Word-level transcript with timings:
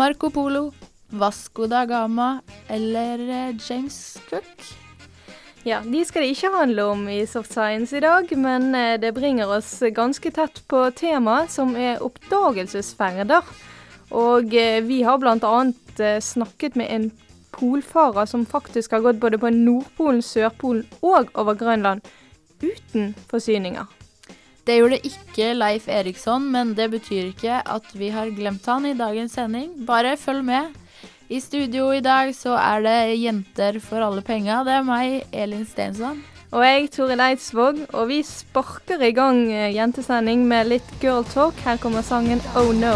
Marco 0.00 0.30
Polo, 0.30 0.72
Vasco 1.08 1.66
da 1.66 1.84
Gama 1.84 2.40
eller 2.68 3.18
eh, 3.18 3.56
James 3.68 4.18
Cook? 4.30 4.62
Ja, 5.62 5.82
De 5.84 6.04
skal 6.08 6.24
det 6.24 6.30
ikke 6.32 6.52
handle 6.54 6.86
om 6.88 7.02
i 7.12 7.18
Soft 7.28 7.52
Science 7.52 7.98
i 7.98 8.00
dag, 8.00 8.32
men 8.32 8.72
eh, 8.74 8.94
det 8.96 9.12
bringer 9.12 9.52
oss 9.58 9.74
ganske 9.92 10.32
tett 10.32 10.62
på 10.72 10.86
temaet, 10.96 11.52
som 11.52 11.76
er 11.76 12.00
oppdagelsesferder. 12.00 13.52
Og 14.16 14.56
eh, 14.56 14.80
vi 14.88 15.02
har 15.04 15.20
bl.a. 15.20 15.52
snakket 16.24 16.80
med 16.80 16.88
en 16.96 17.10
polfarer 17.52 18.24
som 18.24 18.48
faktisk 18.48 18.96
har 18.96 19.04
gått 19.04 19.20
både 19.20 19.36
på 19.36 19.52
Nordpolen, 19.52 20.24
Sørpolen 20.24 20.86
og 21.04 21.28
over 21.36 21.60
Grønland 21.60 22.08
uten 22.64 23.12
forsyninger. 23.28 23.99
Det 24.70 24.76
gjorde 24.78 25.00
ikke 25.02 25.48
Leif 25.58 25.88
Eriksson, 25.90 26.44
men 26.54 26.76
det 26.78 26.92
betyr 26.92 27.32
ikke 27.32 27.56
at 27.58 27.88
vi 27.98 28.12
har 28.14 28.30
glemt 28.30 28.68
han 28.70 28.84
i 28.86 28.92
dagens 28.94 29.34
sending. 29.34 29.72
Bare 29.88 30.12
følg 30.14 30.44
med. 30.46 30.76
I 31.26 31.40
studio 31.42 31.88
i 31.90 32.02
dag 32.04 32.30
så 32.38 32.54
er 32.54 32.84
det 32.86 33.18
Jenter 33.18 33.80
for 33.82 33.98
alle 34.06 34.22
penga. 34.22 34.60
Det 34.62 34.76
er 34.76 34.86
meg, 34.86 35.24
Elin 35.34 35.66
Stensland. 35.66 36.22
Og 36.54 36.62
jeg, 36.62 36.86
Tore 36.94 37.18
Eidsvåg, 37.18 37.82
og 37.90 38.08
vi 38.12 38.22
sparker 38.26 39.02
i 39.02 39.10
gang 39.14 39.42
eh, 39.50 39.74
jentesending 39.74 40.46
med 40.46 40.70
litt 40.70 40.94
girl 41.02 41.26
talk. 41.34 41.58
Her 41.66 41.82
kommer 41.82 42.06
sangen 42.06 42.42
Oh 42.54 42.70
No. 42.70 42.94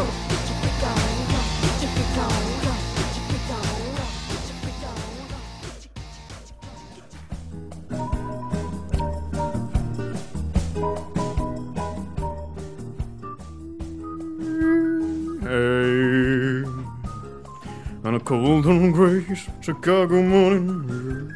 Cold 18.24 18.66
and 18.66 18.94
gray 18.94 19.22
Chicago 19.60 20.22
morning. 20.22 21.32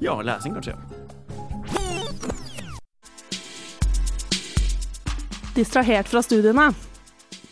Ja, 0.00 0.22
lesing 0.22 0.54
kanskje. 0.54 0.76
Distrahert 5.54 6.08
fra 6.08 6.22
studiene? 6.22 6.70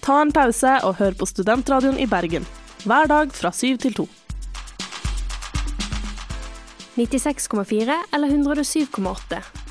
Ta 0.01 0.21
en 0.23 0.33
pause 0.33 0.79
og 0.85 0.97
hør 1.01 1.17
på 1.19 1.27
Studentradioen 1.27 1.99
i 1.99 2.07
Bergen. 2.07 2.47
Hver 2.85 3.09
dag 3.11 3.33
fra 3.33 3.53
syv 3.53 3.79
til 3.79 3.95
to. 3.95 4.09
96,4 6.97 7.97
eller 8.13 8.29
107,8. 8.29 9.68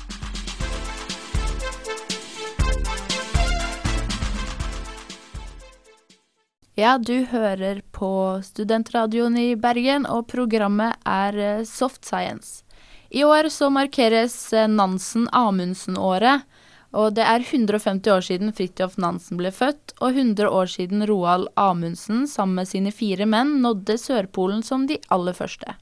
Ja, 6.78 6.92
du 6.98 7.24
hører 7.26 7.80
på 7.90 8.38
Studentradioen 8.46 9.34
i 9.34 9.56
Bergen, 9.58 10.04
og 10.06 10.28
programmet 10.30 10.94
er 11.02 11.34
eh, 11.42 11.64
Soft 11.66 12.04
Science. 12.06 12.62
I 13.10 13.24
år 13.26 13.48
så 13.50 13.66
markeres 13.74 14.36
eh, 14.54 14.68
Nansen-Amundsen-året. 14.70 16.46
Og 16.94 17.16
det 17.18 17.26
er 17.26 17.42
150 17.42 18.14
år 18.14 18.22
siden 18.28 18.54
Fridtjof 18.54 18.94
Nansen 18.94 19.42
ble 19.42 19.50
født, 19.50 19.96
og 19.98 20.14
100 20.22 20.46
år 20.54 20.70
siden 20.70 21.02
Roald 21.10 21.50
Amundsen 21.58 22.28
sammen 22.30 22.62
med 22.62 22.70
sine 22.70 22.94
fire 22.94 23.26
menn 23.26 23.56
nådde 23.64 23.98
Sørpolen 23.98 24.62
som 24.62 24.86
de 24.86 25.02
aller 25.10 25.34
første. 25.34 25.74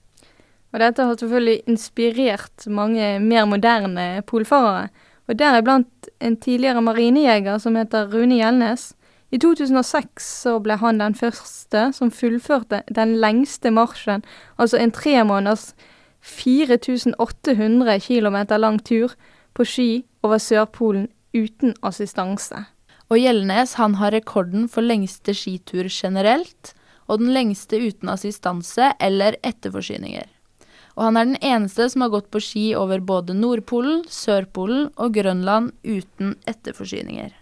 Og 0.73 0.81
dette 0.81 1.05
har 1.05 1.21
selvfølgelig 1.21 1.75
inspirert 1.75 2.71
mange 2.73 3.19
mer 3.21 3.45
moderne 3.45 4.25
polfarere. 4.25 4.89
Og 5.29 5.37
deriblant 5.37 6.15
en 6.25 6.41
tidligere 6.41 6.81
marinejeger 6.81 7.61
som 7.61 7.77
heter 7.77 8.09
Rune 8.09 8.41
Gjelnes. 8.41 8.95
I 9.35 9.39
2006 9.43 10.27
så 10.43 10.59
ble 10.63 10.77
han 10.79 11.01
den 11.03 11.17
første 11.19 11.89
som 11.97 12.13
fullførte 12.15 12.85
den 12.87 13.17
lengste 13.23 13.73
marsjen, 13.75 14.23
altså 14.57 14.79
en 14.79 14.95
tre 14.95 15.19
måneders 15.27 15.73
4800 16.27 17.99
km 18.07 18.37
lang 18.59 18.79
tur 18.87 19.15
på 19.55 19.67
ski 19.67 19.91
over 20.23 20.39
Sørpolen 20.43 21.09
uten 21.35 21.75
assistanse. 21.83 22.67
Og 23.11 23.19
Gjelnes 23.19 23.77
han 23.79 23.99
har 24.01 24.15
rekorden 24.15 24.67
for 24.71 24.83
lengste 24.83 25.35
skitur 25.35 25.87
generelt, 25.91 26.75
og 27.07 27.21
den 27.23 27.31
lengste 27.35 27.79
uten 27.79 28.11
assistanse 28.11 28.93
eller 28.99 29.39
etterforsyninger. 29.47 30.27
Og 30.97 31.05
han 31.05 31.19
er 31.21 31.27
den 31.29 31.43
eneste 31.45 31.87
som 31.93 32.03
har 32.03 32.15
gått 32.15 32.31
på 32.33 32.41
ski 32.43 32.67
over 32.79 33.03
både 33.05 33.37
Nordpolen, 33.37 34.07
Sørpolen 34.11 34.89
og 34.97 35.15
Grønland 35.15 35.75
uten 35.85 36.35
etterforsyninger. 36.49 37.35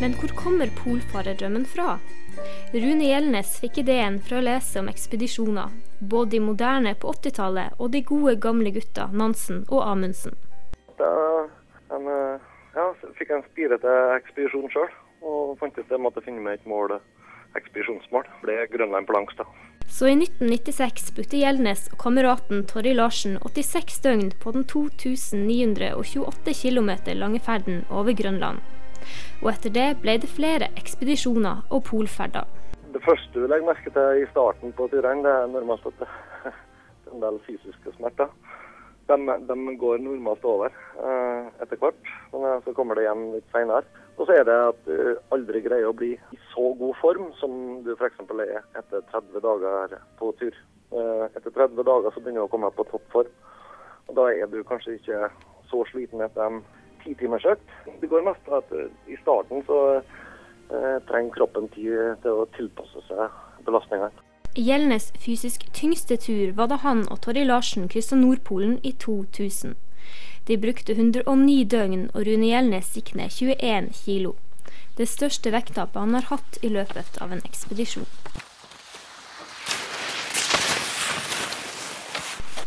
Men 0.00 0.14
hvor 0.16 0.32
kommer 0.32 0.70
polfarerdrømmen 0.78 1.66
fra? 1.68 1.98
Rune 2.72 3.04
Gjelnes 3.04 3.50
fikk 3.60 3.82
ideen 3.82 4.14
fra 4.24 4.38
å 4.38 4.44
lese 4.46 4.80
om 4.80 4.88
ekspedisjoner, 4.88 5.68
både 6.00 6.36
de 6.36 6.40
moderne 6.40 6.94
på 6.96 7.10
80-tallet 7.12 7.76
og 7.76 7.90
de 7.92 8.00
gode, 8.08 8.38
gamle 8.40 8.72
gutta 8.72 9.10
Nansen 9.12 9.66
og 9.68 9.82
Amundsen. 9.84 10.38
Da 10.96 11.10
en, 11.92 12.08
eh, 12.08 12.48
ja, 12.78 12.86
fikk 13.18 13.28
jeg 13.28 13.36
en 13.42 13.46
spire 13.50 13.80
til 13.84 14.14
ekspedisjon 14.16 14.72
sjøl, 14.72 14.88
og 15.20 15.58
fant 15.60 15.76
ut 15.76 15.84
at 15.84 15.92
jeg 15.92 16.04
måtte 16.06 16.24
finne 16.24 16.40
meg 16.48 16.62
et 16.62 16.72
mål, 16.72 16.96
ekspedisjonsmål. 17.60 18.24
Det 18.24 18.42
ble 18.46 18.58
Grønland 18.72 19.04
på 19.04 19.18
langs, 19.18 19.36
da. 19.36 19.44
Så 19.90 20.08
i 20.08 20.16
1996 20.16 21.12
brukte 21.12 21.44
Gjelnes 21.44 21.88
og 21.92 21.98
kameraten 22.00 22.64
Torry 22.70 22.96
Larsen 22.96 23.36
86 23.42 24.00
døgn 24.06 24.28
på 24.40 24.56
den 24.56 24.64
2928 24.64 26.54
km 26.62 26.92
lange 27.18 27.40
ferden 27.42 27.82
over 27.90 28.16
Grønland. 28.16 28.62
Og 29.42 29.52
etter 29.52 29.72
det 29.74 29.88
ble 30.02 30.16
det 30.22 30.30
flere 30.30 30.70
ekspedisjoner 30.80 31.64
og 31.70 31.84
polferder. 31.88 32.48
Det 32.90 33.02
første 33.04 33.32
du 33.38 33.46
legger 33.46 33.68
merke 33.70 33.92
til 33.94 34.22
i 34.22 34.28
starten 34.32 34.74
på 34.76 34.88
turene, 34.90 35.22
det 35.24 35.32
er 35.32 35.52
normalt 35.52 35.86
at 35.86 36.00
det 36.02 36.08
er 36.10 37.14
en 37.14 37.24
del 37.24 37.38
fysiske 37.46 37.94
smerter. 37.96 38.32
De, 39.10 39.16
de 39.48 39.76
går 39.78 40.02
normalt 40.04 40.44
over 40.46 40.70
eh, 40.70 41.46
etter 41.62 41.78
hvert, 41.80 42.10
men 42.32 42.46
eh, 42.46 42.58
så 42.64 42.74
kommer 42.76 42.98
det 42.98 43.06
igjen 43.06 43.24
litt 43.34 43.48
seinere. 43.54 43.86
Og 44.20 44.28
så 44.28 44.36
er 44.36 44.44
det 44.46 44.56
at 44.68 44.82
du 44.84 44.96
aldri 45.34 45.62
greier 45.64 45.88
å 45.88 45.96
bli 45.96 46.12
i 46.14 46.40
så 46.52 46.66
god 46.78 46.98
form 47.00 47.30
som 47.40 47.54
du 47.86 47.94
f.eks. 47.96 48.20
er 48.44 48.60
etter 48.78 49.06
30 49.10 49.40
dager 49.46 49.96
på 50.20 50.34
tur. 50.38 50.58
Eh, 50.90 51.24
etter 51.30 51.50
30 51.50 51.80
dager 51.86 52.12
så 52.12 52.20
begynner 52.20 52.44
du 52.44 52.48
å 52.48 52.52
komme 52.52 52.70
på 52.76 52.86
toppform. 52.90 53.32
Og 54.10 54.18
da 54.18 54.28
er 54.34 54.50
du 54.50 54.60
kanskje 54.66 54.98
ikke 54.98 55.30
så 55.70 55.84
sliten 55.88 56.22
etter 56.26 56.46
en 56.46 56.60
ti 57.04 57.14
timers 57.18 57.46
økt. 57.48 57.76
Det 58.00 58.08
går 58.10 58.26
mest 58.26 58.50
at 58.52 58.72
eh, 58.76 58.90
i 59.12 59.18
starten 59.22 59.64
så 59.68 59.78
eh, 59.98 60.98
trenger 61.10 61.36
kroppen 61.36 61.68
tid 61.74 62.20
til 62.24 62.42
å 62.42 62.48
tilpasse 62.56 63.04
seg 63.08 63.38
belastningene. 63.66 64.26
Gjelnes 64.58 65.12
fysisk 65.22 65.68
tyngste 65.76 66.16
tur 66.18 66.50
var 66.58 66.72
da 66.72 66.80
han 66.82 67.04
og 67.06 67.20
Torry 67.22 67.44
Larsen 67.46 67.86
kryssa 67.88 68.18
Nordpolen 68.18 68.80
i 68.82 68.92
2000. 68.98 69.76
De 70.48 70.56
brukte 70.58 70.96
109 70.96 71.64
døgn, 71.70 72.08
og 72.14 72.26
Rune 72.26 72.48
Gjelnes 72.50 72.94
gikk 72.96 73.14
ned 73.14 73.30
21 73.30 73.92
kilo. 73.94 74.34
Det 74.98 75.06
største 75.08 75.52
vekttapet 75.54 76.00
han 76.00 76.16
har 76.18 76.26
hatt 76.32 76.58
i 76.66 76.72
løpet 76.72 77.20
av 77.22 77.30
en 77.30 77.44
ekspedisjon. 77.46 78.08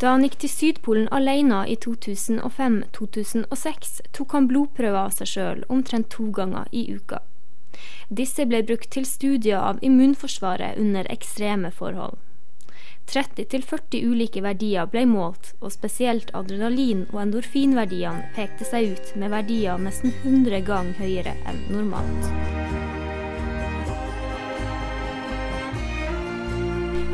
Da 0.03 0.11
han 0.11 0.25
gikk 0.25 0.33
til 0.41 0.49
Sydpolen 0.51 1.05
alene 1.15 1.61
i 1.71 1.77
2005-2006, 1.79 4.01
tok 4.11 4.33
han 4.35 4.49
blodprøver 4.49 5.05
av 5.05 5.13
seg 5.15 5.27
sjøl 5.31 5.61
omtrent 5.71 6.09
to 6.11 6.27
ganger 6.35 6.67
i 6.75 6.91
uka. 6.91 7.21
Disse 8.11 8.43
ble 8.49 8.59
brukt 8.67 8.91
til 8.91 9.07
studier 9.07 9.63
av 9.63 9.79
immunforsvaret 9.79 10.75
under 10.81 11.07
ekstreme 11.13 11.71
forhold. 11.71 12.17
30-40 13.07 14.03
ulike 14.11 14.43
verdier 14.43 14.91
ble 14.91 15.05
målt, 15.07 15.55
og 15.63 15.71
spesielt 15.71 16.35
adrenalin- 16.35 17.07
og 17.13 17.21
endorfinverdiene 17.23 18.27
pekte 18.35 18.67
seg 18.67 18.91
ut 18.97 19.15
med 19.15 19.31
verdier 19.31 19.79
nesten 19.79 20.11
100 20.25 20.67
ganger 20.67 20.99
høyere 20.99 21.39
enn 21.47 21.63
normalt. 21.71 22.27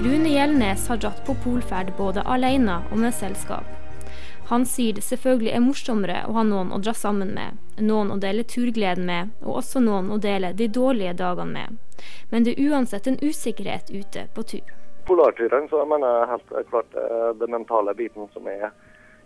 Rune 0.04 0.30
Gjelnes 0.30 0.88
har 0.88 0.98
dratt 0.98 1.26
på 1.28 1.34
polferd 1.44 1.90
både 1.98 2.22
alene 2.24 2.78
og 2.88 3.02
med 3.02 3.12
selskap. 3.12 3.66
Han 4.48 4.64
sier 4.66 4.96
det 4.96 5.04
selvfølgelig 5.04 5.52
er 5.52 5.64
morsommere 5.66 6.22
å 6.30 6.38
ha 6.38 6.44
noen 6.48 6.72
å 6.72 6.78
dra 6.80 6.94
sammen 6.96 7.34
med, 7.36 7.58
noen 7.84 8.14
å 8.14 8.16
dele 8.24 8.46
turgleden 8.48 9.04
med, 9.10 9.34
og 9.44 9.58
også 9.60 9.82
noen 9.84 10.08
å 10.16 10.18
dele 10.24 10.54
de 10.56 10.70
dårlige 10.72 11.18
dagene 11.20 11.52
med. 11.52 12.06
Men 12.32 12.48
det 12.48 12.54
er 12.56 12.72
uansett 12.72 13.10
en 13.12 13.20
usikkerhet 13.20 13.92
ute 13.92 14.24
på 14.38 14.46
tur. 14.54 14.72
Polarturene 15.10 15.68
så 15.68 15.84
mener 15.84 16.16
jeg 16.16 16.32
helt 16.32 16.72
klart 16.72 16.96
eh, 17.04 17.30
den 17.42 17.52
mentale 17.58 17.92
biten 18.00 18.32
som 18.32 18.48
er, 18.48 18.70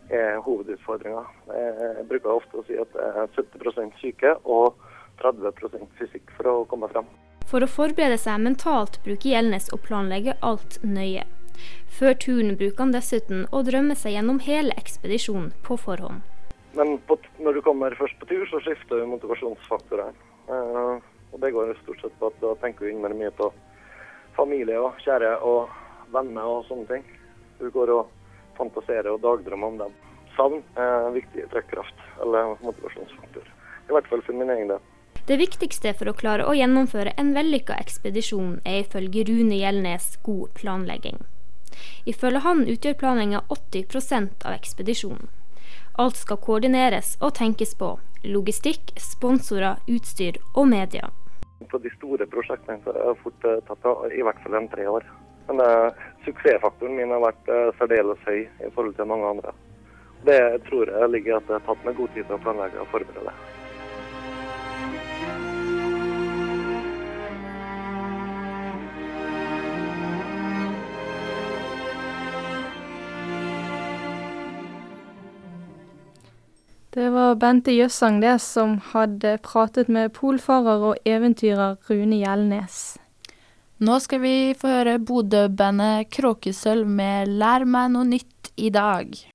er 0.10 0.42
hovedutfordringa. 0.42 1.22
Jeg 1.54 2.08
bruker 2.10 2.34
ofte 2.40 2.64
å 2.64 2.66
si 2.66 2.82
at 2.82 2.98
jeg 2.98 3.28
er 3.28 3.30
70% 3.38 4.02
syke 4.02 4.34
og 4.42 4.82
30% 5.22 5.86
fysikk 6.02 6.34
for 6.40 6.50
å 6.50 6.58
komme 6.74 6.90
frem. 6.90 7.06
For 7.50 7.64
å 7.64 7.70
forberede 7.70 8.18
seg 8.22 8.42
mentalt 8.42 9.00
bruker 9.06 9.36
Gjelnes 9.36 9.70
å 9.74 9.80
planlegge 9.82 10.38
alt 10.42 10.80
nøye. 10.84 11.26
Før 11.94 12.16
turen 12.18 12.56
bruker 12.58 12.82
han 12.82 12.94
dessuten 12.96 13.46
å 13.54 13.62
drømme 13.66 13.96
seg 14.00 14.16
gjennom 14.16 14.40
hele 14.46 14.74
ekspedisjonen 14.80 15.52
på 15.66 15.78
forhånd. 15.78 16.24
Men 16.74 16.96
på, 17.08 17.20
når 17.38 17.60
du 17.60 17.62
kommer 17.62 17.94
først 18.00 18.18
på 18.20 18.30
tur, 18.32 18.46
så 18.50 18.62
skifter 18.66 19.04
du 19.04 19.12
motivasjonsfaktorer. 19.12 20.16
Eh, 20.50 20.96
og 21.34 21.42
det 21.42 21.52
går 21.54 21.76
stort 21.84 22.02
sett 22.02 22.16
på 22.20 22.32
at 22.32 22.40
da 22.42 22.56
tenker 22.64 22.86
du 22.86 22.92
innmari 22.92 23.18
mye 23.18 23.34
på 23.38 23.52
familie 24.38 24.80
og 24.82 24.98
kjære 25.06 25.36
og 25.46 25.70
venner 26.14 26.50
og 26.50 26.66
sånne 26.70 26.90
ting. 26.90 27.06
Du 27.60 27.70
går 27.74 27.94
og 27.94 28.10
fantaserer 28.58 29.12
og 29.14 29.22
dagdrømmer 29.22 29.74
om 29.74 29.80
dem. 29.84 29.94
Savn 30.34 30.64
er 30.82 31.08
en 31.08 31.14
viktig 31.18 31.46
trekkraft 31.54 32.02
eller 32.26 32.56
motivasjonsfaktor. 32.66 33.46
I 33.90 33.94
hvert 33.94 34.10
fall 34.10 34.26
for 34.26 34.38
min 34.38 34.50
egen 34.50 34.74
del. 34.74 34.82
Det 35.24 35.38
viktigste 35.40 35.94
for 35.96 36.12
å 36.12 36.14
klare 36.20 36.44
å 36.44 36.54
gjennomføre 36.58 37.14
en 37.22 37.30
vellykka 37.32 37.78
ekspedisjon 37.80 38.58
er 38.68 38.82
ifølge 38.82 39.22
Rune 39.30 39.56
Gjelnes 39.56 40.18
god 40.28 40.50
planlegging. 40.58 41.22
Ifølge 42.04 42.42
han 42.44 42.66
utgjør 42.68 42.98
planlegginga 43.00 43.40
80% 43.56 44.44
av 44.44 44.58
ekspedisjonen. 44.58 45.30
Alt 45.96 46.20
skal 46.20 46.42
koordineres 46.44 47.14
og 47.24 47.38
tenkes 47.40 47.72
på. 47.80 47.94
Logistikk, 48.28 48.92
sponsorer, 49.00 49.80
utstyr 49.88 50.42
og 50.58 50.68
media. 50.74 51.08
På 51.72 51.80
de 51.80 51.94
store 51.96 52.28
prosjektene 52.28 52.84
har 52.84 53.00
jeg 53.00 53.22
fort 53.24 53.48
eh, 53.48 53.64
tatt 53.70 53.90
i 54.12 54.28
hvert 54.28 54.44
fall 54.44 54.60
en 54.60 54.72
tre 54.76 54.92
år. 54.92 55.08
Men 55.48 55.64
uh, 55.64 56.04
suksessfaktoren 56.28 57.00
min 57.00 57.16
har 57.16 57.24
vært 57.24 57.50
uh, 57.52 57.72
særdeles 57.80 58.28
høy 58.28 58.44
i 58.44 58.70
forhold 58.76 58.96
til 59.00 59.08
mange 59.08 59.32
andre. 59.38 59.56
Det 60.28 60.40
tror 60.68 60.92
jeg 60.92 61.12
ligger 61.16 61.34
i 61.34 61.40
at 61.40 61.52
jeg 61.52 61.62
har 61.62 61.68
tatt 61.72 61.88
meg 61.88 62.00
god 62.00 62.16
tid 62.16 62.28
til 62.28 62.36
å 62.36 62.44
planlegge 62.44 62.84
og 62.84 62.92
forberede. 62.92 63.53
Det 76.94 77.10
var 77.10 77.40
Bente 77.42 77.74
Jøssang 77.74 78.20
det 78.22 78.36
som 78.44 78.76
hadde 78.92 79.40
pratet 79.42 79.88
med 79.90 80.12
polfarer 80.14 80.84
og 80.92 81.10
eventyrer 81.10 81.80
Rune 81.90 82.20
Gjelnes. 82.22 83.00
Nå 83.82 83.98
skal 84.04 84.22
vi 84.22 84.36
få 84.54 84.70
høre 84.70 85.00
Bodø-bandet 85.02 86.14
Kråkesølv 86.14 86.86
med 86.86 87.34
'Lær 87.34 87.66
meg 87.66 87.90
noe 87.96 88.06
nytt 88.14 88.54
i 88.62 88.70
dag'. 88.70 89.33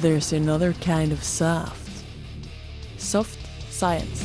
There's 0.00 0.32
another 0.32 0.72
kind 0.72 1.12
of 1.12 1.22
soft. 1.22 2.06
Soft 2.96 3.38
science. 3.70 4.24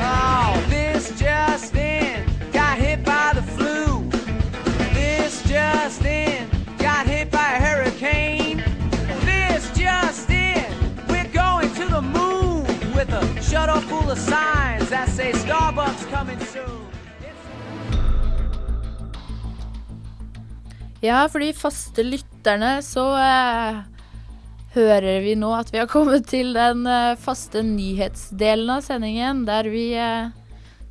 Oh, 0.00 0.66
this 0.70 1.10
got 1.20 2.78
hit 2.78 3.04
by 3.04 3.32
the 3.34 3.42
flu. 3.42 4.08
This 4.94 5.42
got 6.78 7.06
hit 7.06 7.30
by 7.30 7.56
a 7.56 7.60
hurricane. 7.60 8.64
This 9.26 9.70
we're 11.10 11.30
going 11.30 11.74
to 11.74 11.88
the 11.88 12.00
moon 12.00 12.64
with 12.94 13.10
a 13.10 13.42
shuttle 13.42 13.82
full 13.82 14.10
of 14.10 14.18
signs 14.18 14.88
that 14.88 15.10
say 15.10 15.32
Starbucks 15.32 16.08
coming 16.10 16.40
soon. 16.40 16.63
Ja, 21.04 21.26
for 21.28 21.42
de 21.44 21.50
faste 21.52 22.00
lytterne 22.06 22.78
så 22.80 23.02
eh, 23.20 23.82
hører 24.72 25.18
vi 25.20 25.34
nå 25.36 25.50
at 25.52 25.68
vi 25.74 25.82
har 25.82 25.90
kommet 25.90 26.30
til 26.30 26.54
den 26.56 26.86
eh, 26.88 27.18
faste 27.20 27.60
nyhetsdelen 27.66 28.72
av 28.72 28.86
sendingen, 28.86 29.42
der 29.44 29.68
vi 29.68 29.90
eh, 30.00 30.32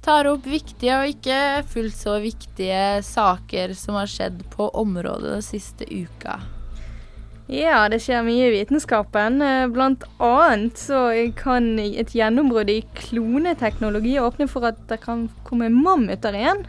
tar 0.06 0.30
opp 0.30 0.46
viktige 0.46 1.00
og 1.00 1.16
ikke 1.16 1.40
fullt 1.72 1.98
så 1.98 2.20
viktige 2.22 3.02
saker 3.08 3.74
som 3.80 3.98
har 3.98 4.12
skjedd 4.12 4.44
på 4.54 4.70
området 4.84 5.34
den 5.40 5.48
siste 5.48 5.90
uka. 5.90 6.38
Ja, 7.50 7.82
det 7.90 8.04
skjer 8.06 8.22
mye 8.24 8.52
i 8.52 8.54
vitenskapen. 8.60 9.42
Eh, 9.42 9.66
Blant 9.74 10.06
annet 10.22 10.78
så 10.78 11.08
kan 11.42 11.74
et 11.82 12.14
gjennombrudd 12.14 12.70
i 12.70 12.84
kloneteknologi 13.02 14.20
åpne 14.22 14.46
for 14.46 14.70
at 14.70 14.86
det 14.94 15.02
kan 15.10 15.26
komme 15.50 15.74
mammuter 15.74 16.38
igjen. 16.38 16.68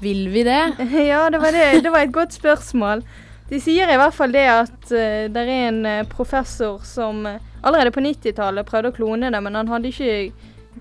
Vil 0.00 0.28
vi 0.28 0.42
det? 0.44 0.72
Ja, 1.10 1.30
det 1.30 1.38
var, 1.38 1.52
det. 1.52 1.80
det 1.82 1.90
var 1.90 2.04
et 2.04 2.12
godt 2.12 2.32
spørsmål. 2.32 3.02
De 3.48 3.60
sier 3.62 3.90
i 3.90 3.98
hvert 3.98 4.14
fall 4.14 4.32
det 4.34 4.46
at 4.50 4.88
uh, 4.90 5.26
det 5.30 5.42
er 5.42 5.52
en 5.68 5.84
uh, 5.86 6.06
professor 6.10 6.80
som 6.86 7.22
uh, 7.28 7.38
allerede 7.62 7.94
på 7.94 8.02
90-tallet 8.02 8.66
prøvde 8.66 8.90
å 8.90 8.96
klone 8.96 9.30
det, 9.30 9.42
men 9.42 9.54
han 9.54 9.70
hadde 9.70 9.92
ikke 9.92 10.32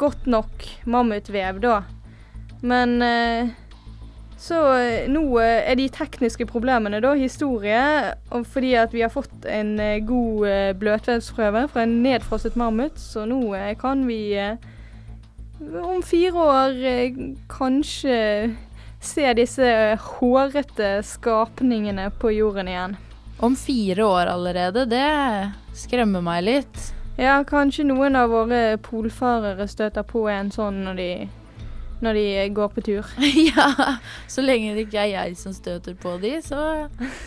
godt 0.02 0.26
nok 0.28 0.66
mammutvev 0.90 1.62
da. 1.64 1.84
Men 2.66 2.98
så 4.42 4.58
nå 5.08 5.22
er 5.40 5.78
de 5.78 5.86
tekniske 5.94 6.48
problemene 6.50 7.00
da 7.04 7.14
historie, 7.16 7.80
fordi 8.52 8.74
at 8.82 8.94
vi 8.96 9.04
har 9.06 9.14
fått 9.14 9.46
en 9.48 9.78
god 10.08 10.76
bløtvevsprøve 10.82 11.64
fra 11.72 11.86
en 11.86 11.96
nedfrosset 12.04 12.58
mammut, 12.60 12.98
så 13.00 13.24
nå 13.30 13.54
kan 13.80 14.04
vi 14.10 14.20
om 15.62 16.04
fire 16.04 16.48
år 16.50 16.82
kanskje 17.54 18.18
se 19.08 19.34
disse 19.38 19.70
hårete 20.02 20.90
skapningene 21.06 22.10
på 22.20 22.32
jorden 22.36 22.68
igjen. 22.72 22.98
Om 23.40 23.56
fire 23.60 24.04
år 24.08 24.32
allerede, 24.32 24.86
det 24.88 25.08
skremmer 25.76 26.24
meg 26.24 26.44
litt. 26.48 26.92
Ja, 27.20 27.38
kanskje 27.48 27.86
noen 27.88 28.16
av 28.20 28.32
våre 28.32 28.78
polfarere 28.84 29.68
støter 29.72 30.04
på 30.08 30.26
en 30.32 30.50
sånn 30.52 30.82
når 30.84 30.98
de, 31.00 31.10
når 32.04 32.18
de 32.20 32.24
går 32.56 32.72
på 32.76 32.84
tur. 32.84 33.12
ja, 33.56 33.68
så 34.32 34.44
lenge 34.44 34.74
det 34.76 34.88
ikke 34.88 35.04
er 35.04 35.12
jeg 35.14 35.38
som 35.40 35.56
støter 35.56 35.96
på 36.00 36.16
de, 36.24 36.34
så 36.44 36.62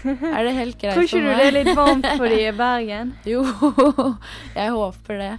er 0.05 0.49
det 0.49 0.57
helt 0.57 0.81
greit 0.81 0.97
for 0.97 1.05
meg. 1.05 1.09
Tror 1.09 1.09
ikke 1.09 1.23
du 1.25 1.31
det 1.31 1.47
er 1.47 1.57
litt 1.57 1.73
varmt 1.77 2.11
for 2.17 2.29
de 2.29 2.41
i 2.45 2.57
Bergen? 2.63 3.15
jo, 3.29 3.45
jeg 4.57 4.75
håper 4.77 5.23
det. 5.25 5.33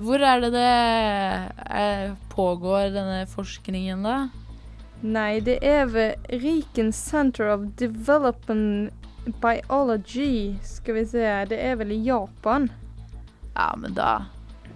Hvor 0.00 0.22
er 0.24 0.40
det 0.44 0.52
det 0.54 0.68
er, 0.68 2.12
pågår 2.32 2.92
denne 2.94 3.24
forskningen, 3.28 4.04
da? 4.06 4.20
Nei, 5.00 5.40
det 5.40 5.58
er 5.64 5.86
ved 5.88 6.30
Riken 6.42 6.92
Center 6.92 7.48
of 7.48 7.60
Development 7.80 8.92
Biology. 9.40 10.56
Skal 10.62 10.94
vi 10.94 11.06
se, 11.08 11.24
det 11.48 11.56
er 11.56 11.78
vel 11.80 11.94
i 11.94 12.02
Japan. 12.04 12.68
Ja, 13.54 13.72
men 13.76 13.94
da 13.96 14.26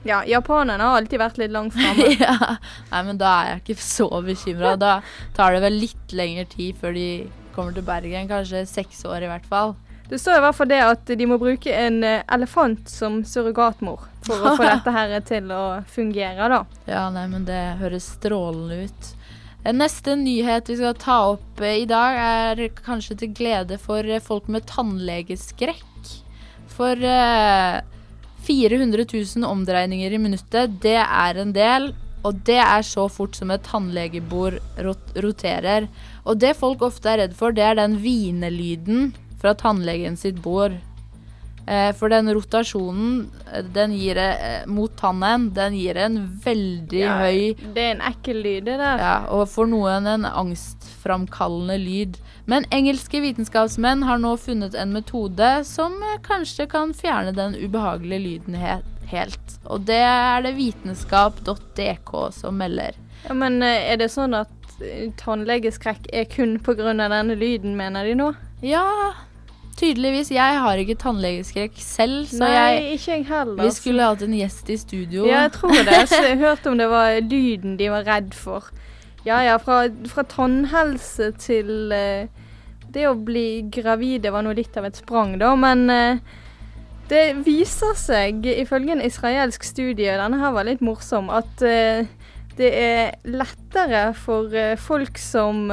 Ja, 0.05 0.23
japanerne 0.29 0.85
har 0.85 0.99
alltid 1.01 1.21
vært 1.21 1.39
litt 1.41 1.53
langt 1.53 1.73
framme. 1.77 2.11
ja. 2.27 2.57
Nei, 2.91 3.03
men 3.07 3.21
da 3.21 3.31
er 3.41 3.51
jeg 3.53 3.63
ikke 3.63 3.87
så 3.97 4.09
bekymra. 4.25 4.75
Da 4.81 4.99
tar 5.37 5.57
det 5.57 5.65
vel 5.65 5.81
litt 5.87 6.13
lengre 6.17 6.45
tid 6.49 6.77
før 6.81 6.97
de 6.97 7.09
kommer 7.55 7.77
til 7.77 7.87
Bergen. 7.87 8.29
Kanskje 8.29 8.67
seks 8.69 9.05
år 9.09 9.25
i 9.25 9.31
hvert 9.33 9.49
fall. 9.49 9.77
Det 10.09 10.19
står 10.21 10.37
i 10.37 10.45
hvert 10.45 10.57
fall 10.57 10.69
det 10.69 10.81
at 10.85 11.13
de 11.17 11.27
må 11.29 11.39
bruke 11.41 11.73
en 11.73 12.03
eh, 12.05 12.21
elefant 12.37 12.89
som 12.93 13.23
surrogatmor 13.25 14.03
for 14.27 14.37
å 14.37 14.53
få 14.59 14.67
dette 14.69 14.93
her 14.93 15.15
til 15.25 15.53
å 15.53 15.65
fungere, 15.89 16.49
da. 16.53 16.61
Ja, 16.89 17.07
nei, 17.13 17.25
men 17.33 17.47
det 17.49 17.61
høres 17.81 18.11
strålende 18.19 18.85
ut. 18.85 19.15
Neste 19.73 20.13
nyhet 20.21 20.69
vi 20.69 20.77
skal 20.77 20.97
ta 21.01 21.19
opp 21.31 21.61
eh, 21.65 21.81
i 21.81 21.89
dag, 21.89 22.19
er 22.21 22.67
kanskje 22.85 23.17
til 23.23 23.33
glede 23.33 23.79
for 23.81 24.05
folk 24.21 24.51
med 24.53 24.67
tannlegeskrekk. 24.69 26.11
For 26.75 27.01
eh, 27.01 27.81
400 28.45 29.07
000 29.09 29.49
omdreininger 29.49 30.13
i 30.13 30.21
minuttet, 30.21 30.77
det 30.85 30.99
er 31.01 31.41
en 31.41 31.55
del. 31.57 31.95
Og 32.25 32.41
det 32.45 32.61
er 32.61 32.85
så 32.85 33.07
fort 33.13 33.37
som 33.37 33.51
et 33.53 33.65
tannlegebord 33.65 34.61
rot 34.85 35.17
roterer. 35.21 35.89
Og 36.25 36.41
det 36.41 36.55
folk 36.57 36.85
ofte 36.85 37.13
er 37.13 37.23
redd 37.25 37.37
for, 37.37 37.53
det 37.53 37.65
er 37.65 37.81
den 37.81 37.99
hvinelyden 38.01 39.13
fra 39.41 39.53
tannlegen 39.61 40.17
sitt 40.21 40.41
bord. 40.45 40.77
Eh, 41.67 41.93
for 41.97 42.13
den 42.13 42.29
rotasjonen 42.37 43.31
eh, 43.53 43.63
den 43.73 43.95
gir, 43.97 44.19
eh, 44.21 44.67
mot 44.67 44.93
tannen, 45.01 45.47
den 45.57 45.77
gir 45.79 45.97
en 45.97 46.19
veldig 46.45 47.01
Ja, 47.01 47.15
høy 47.23 47.55
Det 47.57 47.81
er 47.87 47.95
en 47.95 48.03
ekkel 48.05 48.43
lyd, 48.45 48.67
det 48.67 48.77
der. 48.83 49.01
ja, 49.01 49.15
og 49.33 49.49
for 49.49 49.71
noen 49.71 50.07
en 50.07 50.27
angstframkallende 50.29 51.79
lyd. 51.81 52.19
Men 52.47 52.69
engelske 52.71 53.23
vitenskapsmenn 53.25 54.05
har 54.05 54.21
nå 54.21 54.35
funnet 54.37 54.77
en 54.77 54.93
metode 54.93 55.65
som 55.65 55.97
kanskje 56.27 56.69
kan 56.69 56.93
fjerne 56.93 57.33
den 57.33 57.57
ubehagelige 57.57 58.21
lyden 58.21 58.61
he 58.61 58.81
helt. 59.09 59.59
Og 59.65 59.87
det 59.89 60.03
er 60.05 60.43
det 60.45 60.57
vitenskap.dk 60.57 62.13
som 62.33 62.61
melder. 62.61 62.93
Ja, 63.25 63.33
men 63.33 63.63
er 63.63 63.97
det 63.97 64.11
sånn 64.13 64.37
at 64.37 64.53
tannlegeskrekk 65.17 66.11
er 66.13 66.25
kun 66.29 66.59
pga. 66.59 66.93
denne 66.93 67.37
lyden, 67.37 67.77
mener 67.77 68.05
de 68.05 68.15
nå? 68.15 68.35
Ja, 68.61 69.15
tydeligvis. 69.79 70.31
Jeg 70.35 70.61
har 70.65 70.81
ikke 70.81 70.97
tannlegeskrekk 71.01 71.77
selv, 71.83 72.25
så 72.31 72.43
Nei, 72.45 72.53
jeg 72.55 72.99
ikke 72.99 73.13
jeg 73.13 73.27
heller. 73.29 73.61
Vi 73.63 73.75
skulle 73.75 74.09
hatt 74.09 74.25
en 74.27 74.37
gjest 74.37 74.71
i 74.71 74.79
studio. 74.81 75.27
Ja, 75.29 75.45
jeg 75.47 75.55
tror 75.59 75.77
det. 75.87 76.01
Så 76.13 76.23
jeg 76.25 76.41
hørte 76.47 76.73
om 76.73 76.81
det 76.81 76.89
var 76.93 77.19
lyden 77.21 77.79
de 77.81 77.91
var 77.93 78.07
redd 78.09 78.35
for. 78.39 78.71
Ja 79.25 79.41
ja, 79.41 79.57
fra, 79.57 79.87
fra 80.11 80.25
tannhelse 80.29 81.31
til 81.41 81.93
uh, 81.95 82.27
det 82.93 83.07
å 83.09 83.15
bli 83.17 83.65
gravid, 83.73 84.21
det 84.27 84.35
var 84.35 84.45
nå 84.45 84.53
litt 84.57 84.77
av 84.77 84.89
et 84.91 85.01
sprang, 85.01 85.39
da. 85.41 85.55
Men 85.57 85.87
uh, 85.89 86.21
det 87.09 87.25
viser 87.47 87.97
seg, 87.97 88.45
ifølge 88.45 88.99
en 88.99 89.05
israelsk 89.05 89.65
studie, 89.65 90.13
denne 90.21 90.41
her 90.43 90.53
var 90.57 90.69
litt 90.69 90.85
morsom, 90.85 91.33
at 91.33 91.65
uh, 91.65 92.05
det 92.55 92.71
er 92.79 93.17
lettere 93.27 94.11
for 94.15 94.53
folk 94.79 95.17
som 95.19 95.65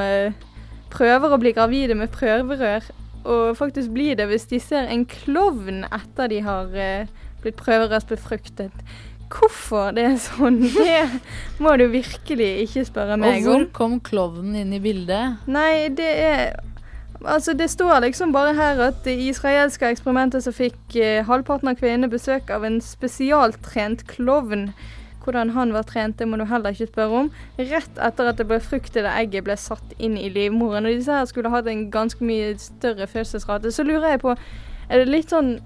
prøver 0.90 1.30
å 1.30 1.38
bli 1.38 1.52
gravide 1.54 1.94
med 1.94 2.10
prøverør, 2.10 2.88
og 3.24 3.58
faktisk 3.58 3.92
bli 3.94 4.12
det 4.18 4.28
hvis 4.32 4.48
de 4.50 4.60
ser 4.64 4.90
en 4.90 5.06
klovn 5.10 5.86
etter 5.92 6.32
de 6.32 6.42
har 6.46 6.74
eh, 6.74 7.12
blitt 7.44 7.60
prøverøst 7.60 8.12
befruktet. 8.12 8.74
Hvorfor 9.32 9.94
det 9.96 10.06
er 10.10 10.18
sånn, 10.20 10.60
det 10.76 11.06
må 11.64 11.76
du 11.80 11.88
virkelig 11.94 12.52
ikke 12.66 12.86
spørre 12.90 13.20
meg 13.22 13.46
om. 13.46 13.48
Og 13.48 13.54
hvor 13.54 13.70
kom 13.78 13.96
klovnen 14.04 14.58
inn 14.64 14.76
i 14.76 14.82
bildet? 14.84 15.48
Nei, 15.52 15.88
det 15.96 16.12
er 16.26 16.60
Altså, 17.22 17.54
det 17.54 17.68
står 17.70 18.00
liksom 18.02 18.32
bare 18.34 18.56
her 18.58 18.80
at 18.82 19.06
i 19.06 19.28
israelske 19.30 19.86
eksperimentet 19.94 20.42
så 20.42 20.50
fikk 20.50 20.96
eh, 20.98 21.20
halvparten 21.28 21.70
av 21.70 21.76
kvinnene 21.78 22.10
besøk 22.10 22.50
av 22.50 22.66
en 22.66 22.80
spesialtrent 22.82 24.08
klovn. 24.10 24.72
Hvordan 25.24 25.54
han 25.54 25.74
var 25.74 25.86
trent, 25.86 26.18
det 26.20 26.28
må 26.28 26.38
du 26.38 26.46
heller 26.50 26.74
ikke 26.74 26.90
spørre 26.90 27.20
om. 27.26 27.30
Rett 27.60 28.00
etter 28.02 28.32
at 28.32 28.40
det 28.42 28.48
befruktede 28.50 29.12
egget 29.20 29.46
ble 29.46 29.58
satt 29.58 29.94
inn 30.00 30.18
i 30.18 30.32
livmoren. 30.34 30.88
Og 30.88 30.98
disse 30.98 31.14
her 31.14 31.28
skulle 31.30 31.52
hatt 31.54 31.70
en 31.70 31.86
ganske 31.94 32.26
mye 32.26 32.56
større 32.62 33.08
fødselsrate. 33.08 33.72
Så 33.72 33.86
lurer 33.86 34.16
jeg 34.16 34.24
på, 34.26 34.36
er 34.90 35.04
det 35.04 35.12
litt 35.12 35.34
sånn 35.34 35.60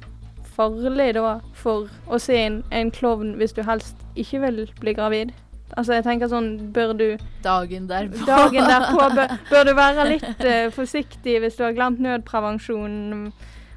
farlig 0.55 1.13
da 1.17 1.39
for 1.55 1.89
å 2.07 2.19
se 2.21 2.37
en, 2.39 2.61
en 2.71 2.91
klovn 2.91 3.35
hvis 3.39 3.55
du 3.55 3.63
helst 3.67 3.99
ikke 4.15 4.43
vil 4.45 4.63
bli 4.79 4.93
gravid? 4.95 5.33
Altså, 5.73 5.95
jeg 5.97 6.05
tenker 6.05 6.29
sånn, 6.29 6.49
bør 6.75 6.93
du 6.95 7.05
Dagen 7.43 7.87
derpå. 7.89 8.21
Dagen 8.27 8.69
derpå 8.69 9.09
bør, 9.15 9.33
bør 9.51 9.67
du 9.67 9.73
være 9.75 10.07
litt 10.13 10.43
uh, 10.45 10.67
forsiktig 10.75 11.39
hvis 11.41 11.57
du 11.57 11.65
har 11.65 11.75
glemt 11.75 12.03
nødprevensjon 12.03 12.97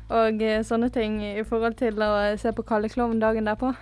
og 0.09 0.43
uh, 0.45 0.59
sånne 0.65 0.91
ting 0.95 1.19
i 1.25 1.47
forhold 1.49 1.79
til 1.81 1.99
å 2.05 2.13
se 2.41 2.53
på 2.55 2.67
Kalle 2.69 2.93
Klovn 2.93 3.23
dagen 3.23 3.49
derpå. 3.49 3.73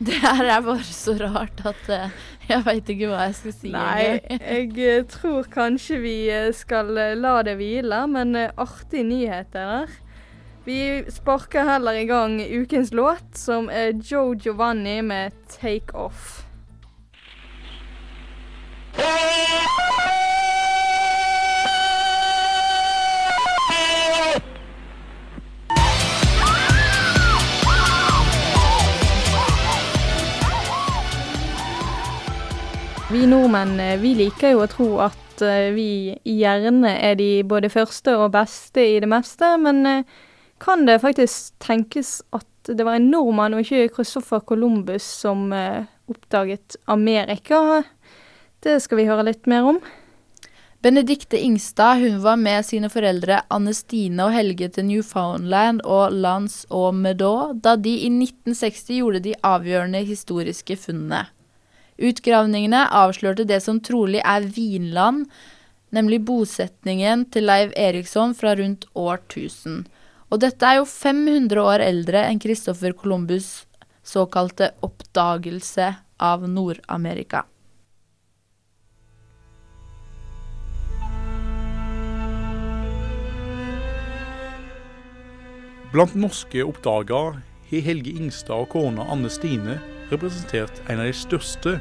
Det 0.06 0.16
her 0.16 0.44
er 0.48 0.60
bare 0.64 0.84
så 0.84 1.12
rart 1.20 1.60
at 1.68 1.88
uh, 1.92 2.12
jeg 2.48 2.64
veit 2.64 2.88
ikke 2.88 3.08
hva 3.10 3.26
jeg 3.28 3.34
skal 3.36 3.52
si. 3.52 3.72
Nei, 3.74 4.04
jeg 4.56 4.70
eh, 4.80 5.02
tror 5.12 5.48
kanskje 5.52 5.98
vi 6.00 6.14
eh, 6.32 6.48
skal 6.56 6.88
la 7.20 7.34
det 7.44 7.58
hvile, 7.60 8.06
men 8.08 8.32
artige 8.32 8.64
artig 8.64 9.04
nyheter 9.10 9.74
der. 9.74 9.98
Vi 10.64 10.78
sparker 11.12 11.68
heller 11.68 11.92
i 12.00 12.06
gang 12.08 12.40
ukens 12.40 12.92
låt, 12.96 13.36
som 13.36 13.68
er 13.72 13.92
Joe 14.00 14.36
Giovanni 14.36 15.00
med 15.00 15.32
'Take 15.48 15.92
Off'. 15.92 16.44
Vi 33.10 33.24
nordmenn 33.26 33.80
eh, 33.82 33.96
vi 33.98 34.12
liker 34.14 34.52
jo 34.52 34.60
å 34.62 34.68
tro 34.70 34.84
at 35.02 35.40
eh, 35.42 35.72
vi 35.74 36.12
gjerne 36.22 36.92
er 36.94 37.16
de 37.18 37.40
både 37.42 37.66
første 37.72 38.12
og 38.14 38.28
beste 38.36 38.84
i 38.86 39.00
det 39.02 39.08
meste, 39.10 39.48
men 39.58 39.80
eh, 39.88 40.04
kan 40.62 40.84
det 40.86 41.00
faktisk 41.02 41.56
tenkes 41.58 42.20
at 42.30 42.70
det 42.70 42.86
var 42.86 43.00
en 43.00 43.08
nordmann 43.10 43.56
og 43.58 43.64
ikke 43.64 43.96
Christopher 43.96 44.44
Columbus 44.46 45.02
som 45.24 45.48
oppdaget 45.50 46.76
Amerika? 46.86 47.80
Det 48.62 48.76
skal 48.84 49.00
vi 49.00 49.08
høre 49.08 49.26
litt 49.26 49.50
mer 49.50 49.72
om. 49.72 49.82
Benedicte 50.84 51.40
Ingstad 51.40 52.04
hun 52.04 52.20
var 52.22 52.38
med 52.38 52.68
sine 52.68 52.92
foreldre 52.92 53.40
Anne 53.50 53.74
Stine 53.74 54.28
og 54.28 54.36
Helge 54.36 54.70
til 54.76 54.86
Newfoundland 54.92 55.82
og 55.82 56.14
Lance 56.14 56.62
og 56.70 56.94
Medoc 57.00 57.58
da 57.64 57.74
de 57.74 57.96
i 58.04 58.12
1960 58.12 58.94
gjorde 59.00 59.26
de 59.26 59.34
avgjørende 59.42 60.06
historiske 60.06 60.78
funnene. 60.78 61.24
Utgravningene 62.00 62.86
avslørte 62.96 63.44
det 63.44 63.58
som 63.60 63.80
trolig 63.84 64.22
er 64.24 64.46
Vinland, 64.48 65.26
nemlig 65.92 66.22
bosetningen 66.24 67.26
til 67.34 67.44
Leiv 67.44 67.74
Eriksson 67.76 68.32
fra 68.38 68.54
rundt 68.56 68.86
år 68.96 69.20
1000. 69.26 69.84
Og 70.30 70.40
dette 70.40 70.64
er 70.64 70.78
jo 70.78 70.86
500 70.88 71.60
år 71.60 71.84
eldre 71.84 72.24
enn 72.24 72.40
Christopher 72.40 72.96
Columbus' 72.96 73.66
såkalte 74.06 74.72
oppdagelse 74.80 75.92
av 76.16 76.48
Nord-Amerika. 76.48 77.44
Blant 85.90 86.14
norske 86.14 86.62
oppdagere 86.64 87.42
har 87.70 87.82
Helge 87.84 88.14
Ingstad 88.14 88.62
og 88.62 88.70
kona 88.72 89.04
Anne 89.10 89.28
Stine 89.28 89.80
representert 90.12 90.82
en 90.88 91.00
av 91.00 91.08
de 91.08 91.14
største 91.16 91.76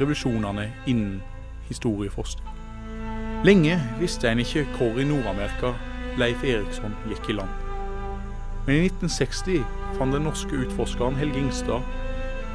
revolusjonene 0.00 0.70
innen 0.86 1.20
historieforskning. 1.68 2.48
Lenge 3.44 3.76
visste 4.00 4.30
en 4.30 4.42
ikke 4.42 4.64
hvor 4.76 4.98
i 5.00 5.06
Nord-Amerika 5.06 5.74
Leif 6.18 6.44
Eriksson 6.44 6.96
gikk 7.10 7.30
i 7.30 7.38
land. 7.38 7.52
Men 8.66 8.80
i 8.80 8.88
1960 8.88 9.62
fant 9.98 10.14
den 10.14 10.26
norske 10.26 10.64
utforskeren 10.66 11.18
Helge 11.20 11.38
Ingstad 11.44 11.84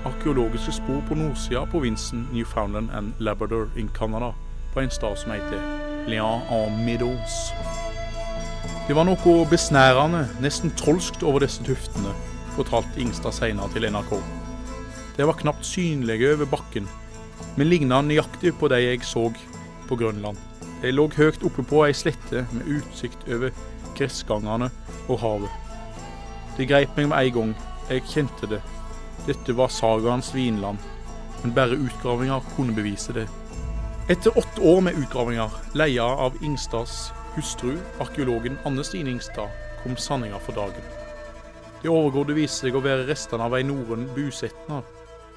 arkeologiske 0.06 0.72
spor 0.72 1.02
på 1.08 1.16
nordsida 1.16 1.62
av 1.62 1.70
provinsen 1.72 2.28
Newfoundland 2.34 2.90
and 2.92 3.14
Labrador 3.20 3.70
i 3.78 3.86
Canada, 3.98 4.34
på 4.74 4.80
en 4.80 4.90
stad 4.90 5.18
som 5.18 5.32
heter 5.32 5.62
Lian 6.08 6.42
en 6.50 6.86
Meadows. 6.86 7.52
Det 8.88 8.96
var 8.96 9.06
noe 9.06 9.46
besnærende, 9.50 10.26
nesten 10.42 10.74
trolskt 10.78 11.24
over 11.24 11.46
disse 11.46 11.64
tuftene, 11.64 12.14
fortalte 12.58 13.02
Ingstad 13.02 13.38
senere 13.38 13.70
til 13.74 13.92
NRK. 13.92 14.41
De 15.22 15.26
var 15.28 15.34
knapt 15.38 15.66
synlige 15.66 16.32
over 16.34 16.48
bakken, 16.50 16.88
men 17.54 17.68
ligna 17.70 18.00
nøyaktig 18.02 18.56
på 18.58 18.66
de 18.72 18.80
jeg 18.82 19.04
så 19.06 19.28
på 19.86 19.96
Grønland. 20.00 20.38
De 20.82 20.90
lå 20.90 21.04
høyt 21.14 21.44
oppe 21.46 21.62
på 21.62 21.84
ei 21.86 21.94
slette 21.94 22.40
med 22.50 22.72
utsikt 22.74 23.28
over 23.30 23.52
gressgangene 24.00 24.72
og 25.06 25.20
havet. 25.22 25.52
Det 26.58 26.66
greip 26.72 26.98
meg 26.98 27.12
med 27.12 27.20
en 27.20 27.36
gang. 27.36 27.52
Jeg 27.92 28.08
kjente 28.10 28.50
det. 28.50 28.64
Dette 29.28 29.54
var 29.54 29.70
sagaens 29.70 30.32
Vinland, 30.34 30.82
men 31.44 31.54
bare 31.54 31.78
utgravinger 31.78 32.48
kunne 32.56 32.74
bevise 32.74 33.14
det. 33.14 33.28
Etter 34.10 34.34
åtte 34.42 34.64
år 34.72 34.82
med 34.88 34.98
utgravinger, 35.04 35.54
leia 35.78 36.08
av 36.26 36.40
Ingstads 36.42 37.12
hustru, 37.36 37.76
arkeologen 38.02 38.58
Anne 38.66 38.82
Stine 38.82 39.14
Ingstad, 39.14 39.54
kom 39.84 39.94
sanninga 40.02 40.42
for 40.42 40.58
dagen. 40.58 40.90
Det 41.86 41.94
overgående 41.94 42.40
viste 42.42 42.66
seg 42.66 42.80
å 42.80 42.82
være 42.82 43.06
restene 43.06 43.46
av 43.46 43.54
ei 43.60 43.62
norrøn 43.70 44.10
busetnad, 44.18 44.90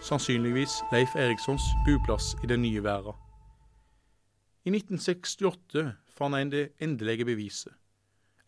sannsynligvis 0.04 0.82
Leif 0.92 1.16
Erikssons 1.16 1.64
buplass 1.86 2.34
i 2.44 2.46
den 2.46 2.62
nye 2.62 2.82
verden. 2.84 3.16
I 4.64 4.70
1968 4.70 5.92
fant 6.16 6.36
en 6.36 6.52
det 6.52 6.68
endelige 6.80 7.24
beviset. 7.24 7.72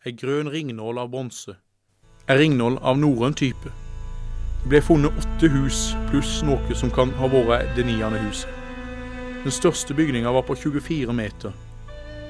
Ei 0.05 0.13
grønn 0.13 0.49
ringnål 0.53 1.01
av 1.01 1.09
bronse. 1.13 1.57
Ei 2.29 2.37
ringnål 2.37 2.77
av 2.81 2.97
norrøn 3.01 3.35
type. 3.37 3.73
Det 4.63 4.69
ble 4.71 4.81
funnet 4.81 5.17
åtte 5.21 5.49
hus 5.53 5.81
pluss 6.09 6.41
noe 6.45 6.77
som 6.77 6.93
kan 6.93 7.11
ha 7.19 7.29
vært 7.31 7.73
det 7.77 7.85
niende 7.87 8.21
huset. 8.25 8.49
Den 9.43 9.53
største 9.53 9.93
bygninga 9.93 10.31
var 10.33 10.45
på 10.47 10.55
24 10.55 11.13
meter. 11.13 11.53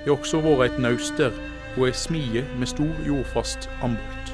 Det 0.03 0.11
har 0.11 0.17
også 0.19 0.41
vært 0.43 0.71
et 0.71 0.81
nauster 0.83 1.35
og 1.77 1.87
ei 1.87 1.93
smie 1.95 2.43
med 2.57 2.69
stor 2.69 2.91
jordfast 3.07 3.69
ambolt. 3.81 4.33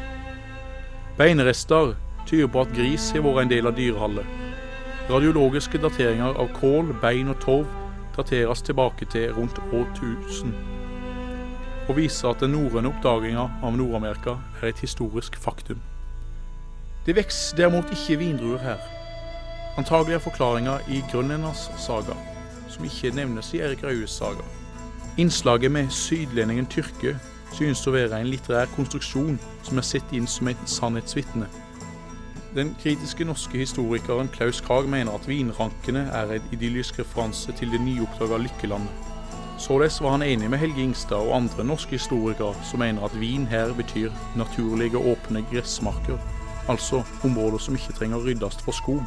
Beinrester 1.17 1.93
tyder 2.27 2.47
på 2.47 2.65
at 2.65 2.73
gris 2.75 3.12
har 3.13 3.25
vært 3.25 3.45
en 3.45 3.53
del 3.53 3.69
av 3.69 3.77
dyrehallet. 3.77 4.42
Radiologiske 5.10 5.77
dateringer 5.83 6.38
av 6.39 6.48
kål, 6.55 6.93
bein 7.01 7.27
og 7.27 7.41
torv 7.43 7.65
dateres 8.15 8.62
tilbake 8.63 9.03
til 9.12 9.33
rundt 9.36 9.57
år 9.75 9.83
1000, 9.98 10.53
og 11.89 11.98
viser 11.98 12.29
at 12.29 12.39
den 12.39 12.53
norrøne 12.55 12.88
oppdaginga 12.88 13.43
av 13.60 13.75
Nord-Amerika 13.75 14.38
er 14.62 14.69
et 14.69 14.79
historisk 14.79 15.36
faktum. 15.36 15.81
Det 17.05 17.17
vokser 17.17 17.57
derimot 17.57 17.91
ikke 17.91 18.15
vindruer 18.22 18.63
her. 18.63 18.79
Antagelig 19.77 20.15
er 20.15 20.24
forklaringa 20.24 20.77
i 20.88 21.01
Grønlenders 21.12 21.65
saga, 21.83 22.15
som 22.69 22.86
ikke 22.88 23.12
nevnes 23.12 23.51
i 23.53 23.60
Erik 23.60 23.83
Raues 23.83 24.15
saga. 24.15 24.45
Innslaget 25.17 25.72
med 25.72 25.91
sydlendingen 25.91 26.69
Tyrke 26.72 27.17
synes 27.51 27.83
å 27.88 27.91
være 27.91 28.22
en 28.22 28.31
litterær 28.31 28.72
konstruksjon 28.77 29.36
som 29.67 29.77
er 29.77 29.89
sett 29.89 30.15
inn 30.15 30.31
som 30.31 30.48
et 30.48 30.63
sannhetsvitne. 30.65 31.51
Den 32.55 32.75
kritiske 32.83 33.25
norske 33.25 33.57
historikeren 33.57 34.27
Klaus 34.29 34.60
Krag 34.62 34.86
mener 34.89 35.15
at 35.17 35.25
vinrankene 35.27 36.03
er 36.13 36.36
en 36.36 36.43
idyllisk 36.53 37.00
referanse 37.00 37.51
til 37.57 37.72
det 37.74 37.79
nyoppdaga 37.81 38.38
Lykkelandet. 38.38 38.91
Således 39.57 40.01
var 40.01 40.12
han 40.12 40.22
enig 40.22 40.50
med 40.50 40.62
Helge 40.62 40.83
Ingstad 40.83 41.17
og 41.17 41.36
andre 41.36 41.65
norske 41.65 41.98
historikere 41.98 42.53
som 42.69 42.79
mener 42.79 43.05
at 43.05 43.15
vin 43.19 43.48
her 43.50 43.74
betyr 43.74 44.12
naturlige 44.38 44.98
åpne 45.01 45.41
gressmarker, 45.50 46.19
altså 46.69 47.01
områder 47.24 47.57
som 47.57 47.75
ikke 47.75 47.95
trenger 47.98 48.22
ryddes 48.22 48.60
for 48.62 48.72
skog, 48.72 49.01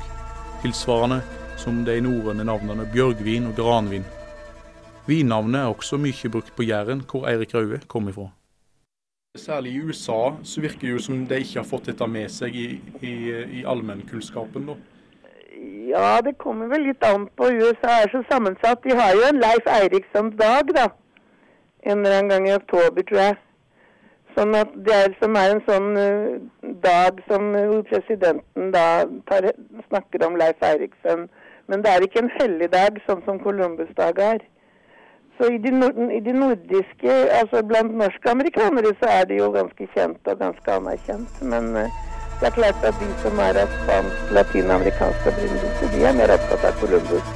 tilsvarende 0.62 1.20
som 1.56 1.84
de 1.84 2.00
norrøne 2.00 2.44
navnene 2.44 2.88
bjørgvin 2.92 3.46
og 3.46 3.54
granvin. 3.56 4.04
Vinnavnet 5.06 5.60
er 5.60 5.70
også 5.70 6.00
mye 6.02 6.32
brukt 6.32 6.50
på 6.56 6.66
Jæren, 6.66 7.04
hvor 7.10 7.28
Eirik 7.30 7.54
Raue 7.54 7.78
kom 7.86 8.08
ifra. 8.08 8.26
Særlig 9.36 9.72
i 9.72 9.80
USA 9.80 10.34
så 10.42 10.60
virker 10.60 10.80
det 10.80 10.90
jo 10.90 10.98
som 10.98 11.26
de 11.28 11.38
ikke 11.40 11.60
har 11.60 11.68
fått 11.68 11.88
dette 11.90 12.06
med 12.08 12.30
seg 12.32 12.54
i, 12.56 12.66
i, 13.00 13.14
i 13.60 13.64
allmennkunnskapen. 13.68 14.68
da. 14.70 14.76
Ja, 15.88 16.20
det 16.24 16.36
kommer 16.38 16.68
vel 16.72 16.86
litt 16.88 17.04
an 17.04 17.28
på. 17.36 17.48
USA 17.52 18.02
er 18.02 18.12
så 18.12 18.22
sammensatt. 18.30 18.84
De 18.84 18.96
har 18.96 19.14
jo 19.16 19.24
en 19.28 19.40
Leif 19.40 19.68
Eiriksson-dag, 19.78 20.72
da. 20.76 20.86
En 21.86 21.98
eller 21.98 22.18
annen 22.18 22.32
gang 22.32 22.48
i 22.48 22.56
oktober, 22.56 23.06
tror 23.08 23.22
jeg. 23.22 23.36
Sånn 24.36 24.52
at 24.58 24.72
det 24.88 24.96
er, 24.96 25.14
som 25.20 25.36
er 25.40 25.54
en 25.54 25.62
sånn 25.68 25.86
uh, 25.96 26.72
dag 26.84 27.22
som 27.30 27.54
uh, 27.56 27.78
presidenten 27.88 28.72
da 28.74 29.06
tar, 29.30 29.48
snakker 29.86 30.26
om 30.26 30.36
Leif 30.40 30.60
Eiriksson. 30.66 31.24
Men 31.70 31.82
det 31.84 31.92
er 31.92 32.04
ikke 32.04 32.24
en 32.24 32.34
helligdag, 32.36 33.00
sånn 33.06 33.24
som 33.24 33.40
Columbus-dag 33.42 34.20
er. 34.22 34.44
Så 35.38 35.50
i 35.52 35.58
de, 35.58 35.70
nord 35.70 35.98
i 36.12 36.20
de 36.20 36.32
nordiske, 36.32 37.14
altså 37.40 37.60
blant 37.68 37.92
norske 37.94 38.30
amerikanere, 38.30 38.94
så 39.00 39.10
er 39.18 39.24
det 39.28 39.36
jo 39.38 39.50
ganske 39.52 39.88
kjent 39.92 40.30
og 40.32 40.38
ganske 40.40 40.72
anerkjent. 40.72 41.42
Men 41.42 41.76
eh, 41.76 41.98
det 42.40 42.48
er 42.48 42.54
klart 42.56 42.86
at 42.88 42.96
de 43.00 43.08
som 43.20 43.42
er 43.44 43.58
av 43.60 43.74
spansk, 43.82 44.30
latinamerikansk 44.38 45.28
opprinnelse, 45.32 45.90
de 45.92 46.06
er 46.08 46.16
mer 46.16 46.32
opptatt 46.38 46.64
av 46.70 46.80
Columbus. 46.80 47.34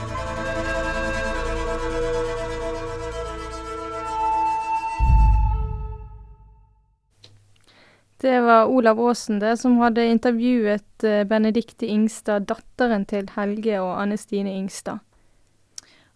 Det 8.21 8.40
var 8.40 8.64
Olav 8.69 9.00
Aasen 9.00 9.38
det, 9.40 9.54
som 9.61 9.76
hadde 9.80 10.09
intervjuet 10.09 11.04
eh, 11.04 11.23
Benedicte 11.28 11.87
Ingstad, 11.88 12.49
datteren 12.49 13.04
til 13.09 13.28
Helge 13.37 13.76
og 13.80 13.95
Anne 14.00 14.16
Stine 14.21 14.57
Ingstad. 14.57 15.04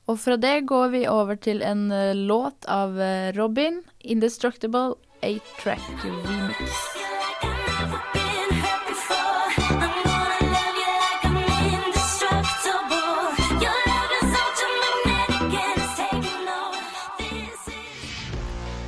Og 0.07 0.19
fra 0.21 0.37
det 0.37 0.67
går 0.69 0.91
vi 0.93 1.07
over 1.09 1.35
til 1.41 1.63
en 1.65 1.91
eh, 1.93 2.13
låt 2.15 2.69
av 2.69 3.01
eh, 3.01 3.33
Robin, 3.39 3.81
'Indestructible 4.05 4.95
8-track 5.25 5.81
remix'. 6.05 7.05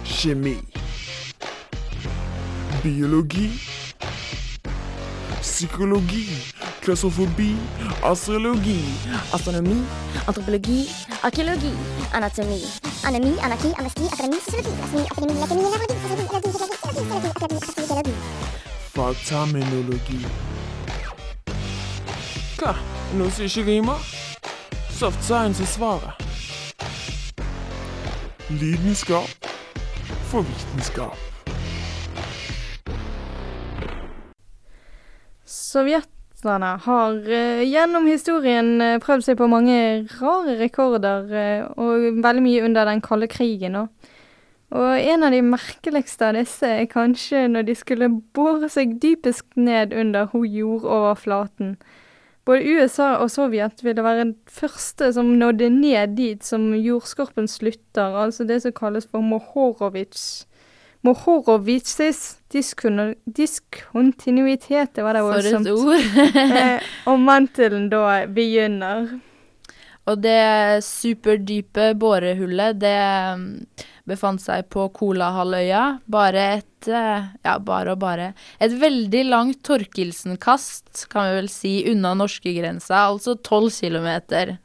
Kjemi. 0.05 0.57
Biologi. 2.83 3.51
Psykologi. 5.41 6.27
Klaustrofobi. 6.87 7.57
Astrologi. 8.03 8.79
Astronomi, 9.35 9.83
antropologi, 10.27 10.87
arkeologi, 11.23 11.73
anatomi, 12.13 12.63
anemi, 13.03 13.33
anarki, 13.43 13.73
anesti, 13.79 14.07
akademi, 14.13 14.39
sosiologi, 14.39 14.71
filosofi, 14.71 15.03
akademi, 15.11 15.41
lekemi, 15.41 15.63
nevrologi, 15.63 15.95
sosiologi, 16.03 16.29
biologi, 16.31 16.49
fysiologi, 16.53 16.77
psykologi, 16.95 17.29
akademi, 17.35 17.61
astrologi, 17.67 18.15
Fagterminologi. 18.95 20.21
Hva? 22.57 22.73
Noe 23.19 23.31
som 23.35 23.45
ikke 23.51 23.67
rimer? 23.67 23.99
Soft 24.95 25.27
science 25.27 25.59
er 25.63 25.67
svaret. 25.67 26.15
Lidenskap 28.63 29.27
for 30.31 30.47
vitenskap. 30.47 31.19
Sovjeterne 36.47 36.79
har 36.79 37.17
eh, 37.27 37.63
gjennom 37.67 38.05
historien 38.07 38.81
eh, 38.81 38.99
prøvd 39.03 39.25
seg 39.27 39.39
på 39.41 39.49
mange 39.51 40.07
rare 40.21 40.55
rekorder, 40.61 41.25
eh, 41.35 41.65
og 41.75 42.21
veldig 42.23 42.43
mye 42.45 42.63
under 42.69 42.87
den 42.87 43.03
kalde 43.03 43.27
krigen 43.27 43.75
òg. 43.81 43.89
Og 44.77 44.95
en 44.99 45.23
av 45.27 45.35
de 45.35 45.41
merkeligste 45.43 46.29
av 46.29 46.37
disse 46.39 46.67
er 46.67 46.87
kanskje 46.91 47.49
når 47.51 47.67
de 47.67 47.75
skulle 47.79 48.09
bore 48.35 48.69
seg 48.71 48.95
dypest 49.03 49.47
ned 49.59 49.93
under 49.95 50.27
ho- 50.31 50.47
jordoverflaten. 50.47 51.77
Både 52.47 52.77
USA 52.77 53.17
og 53.23 53.31
Sovjet 53.31 53.83
ville 53.83 54.03
være 54.07 54.23
den 54.25 54.35
første 54.47 55.13
som 55.15 55.35
nådde 55.41 55.71
ned 55.75 56.15
dit 56.19 56.47
som 56.47 56.69
jordskorpen 56.75 57.51
slutter, 57.51 58.15
altså 58.23 58.47
det 58.47 58.61
som 58.63 58.75
kalles 58.75 59.07
for 59.11 59.19
Mohorovitsj. 59.23 60.47
Mohorovitsis 61.07 62.21
diskon- 62.53 63.15
diskontinuitet, 63.25 64.95
det 64.95 65.05
var 65.07 65.17
det 65.17 65.23
For 65.27 65.51
et 65.53 65.71
ord. 65.73 66.19
eh, 66.61 66.91
og 67.07 67.23
mantelen 67.23 67.89
da 67.93 68.27
begynner. 68.27 69.15
Og 70.07 70.21
det 70.23 70.85
superdype 70.87 71.89
borehullet, 71.99 72.77
det 72.79 72.95
mm, 73.41 73.47
befant 74.07 74.43
seg 74.43 74.69
på 74.71 74.85
Kolahalvøya. 74.95 75.81
Bare 76.07 76.45
et 76.61 76.91
eh, 76.91 77.27
Ja, 77.43 77.57
bare 77.59 77.97
og 77.97 78.03
bare. 78.05 78.29
Et 78.63 78.77
veldig 78.79 79.25
langt 79.33 79.65
Torkelsen-kast, 79.67 81.09
kan 81.11 81.27
vi 81.31 81.41
vel 81.41 81.51
si, 81.51 81.75
unna 81.91 82.15
norskegrensa, 82.19 83.09
altså 83.09 83.35
tolv 83.43 83.75
kilometer. 83.75 84.57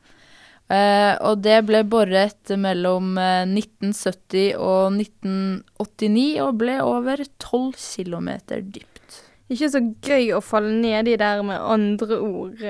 Eh, 0.71 1.15
og 1.27 1.41
det 1.43 1.57
ble 1.67 1.81
boret 1.89 2.53
mellom 2.55 3.17
eh, 3.19 3.43
1970 3.49 4.55
og 4.55 4.95
1989, 4.95 6.39
og 6.45 6.61
ble 6.61 6.77
over 6.85 7.25
tolv 7.43 7.75
kilometer 7.75 8.63
dypt. 8.63 9.19
Ikke 9.51 9.67
så 9.73 9.81
gøy 9.83 10.31
å 10.37 10.39
falle 10.39 10.71
nedi 10.79 11.17
der 11.19 11.43
med 11.43 11.59
andre 11.59 12.21
ord. 12.23 12.65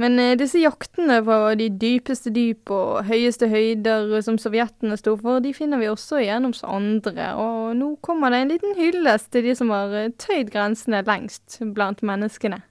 Men 0.00 0.18
eh, 0.18 0.36
disse 0.38 0.62
jaktene 0.62 1.18
på 1.26 1.38
de 1.60 1.68
dypeste 1.82 2.32
dyp 2.34 2.70
og 2.72 3.04
høyeste 3.10 3.48
høyder 3.52 4.14
som 4.24 4.38
sovjetene 4.40 4.96
sto 5.00 5.16
for, 5.20 5.42
de 5.44 5.52
finner 5.56 5.82
vi 5.82 5.90
også 5.90 6.22
igjen 6.22 6.48
hos 6.48 6.62
andre. 6.64 7.32
Og 7.38 7.74
nå 7.78 7.94
kommer 8.06 8.32
det 8.32 8.42
en 8.42 8.52
liten 8.54 8.76
hyllest 8.78 9.32
til 9.34 9.46
de 9.48 9.56
som 9.58 9.72
har 9.74 9.92
eh, 9.98 10.12
tøyd 10.14 10.52
grensene 10.54 11.04
lengst 11.08 11.60
blant 11.76 12.02
menneskene. 12.06 12.62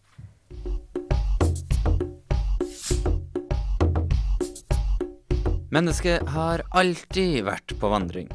Mennesket 5.71 6.25
har 6.27 6.65
alltid 6.75 7.45
vært 7.47 7.71
på 7.79 7.87
vandring. 7.87 8.25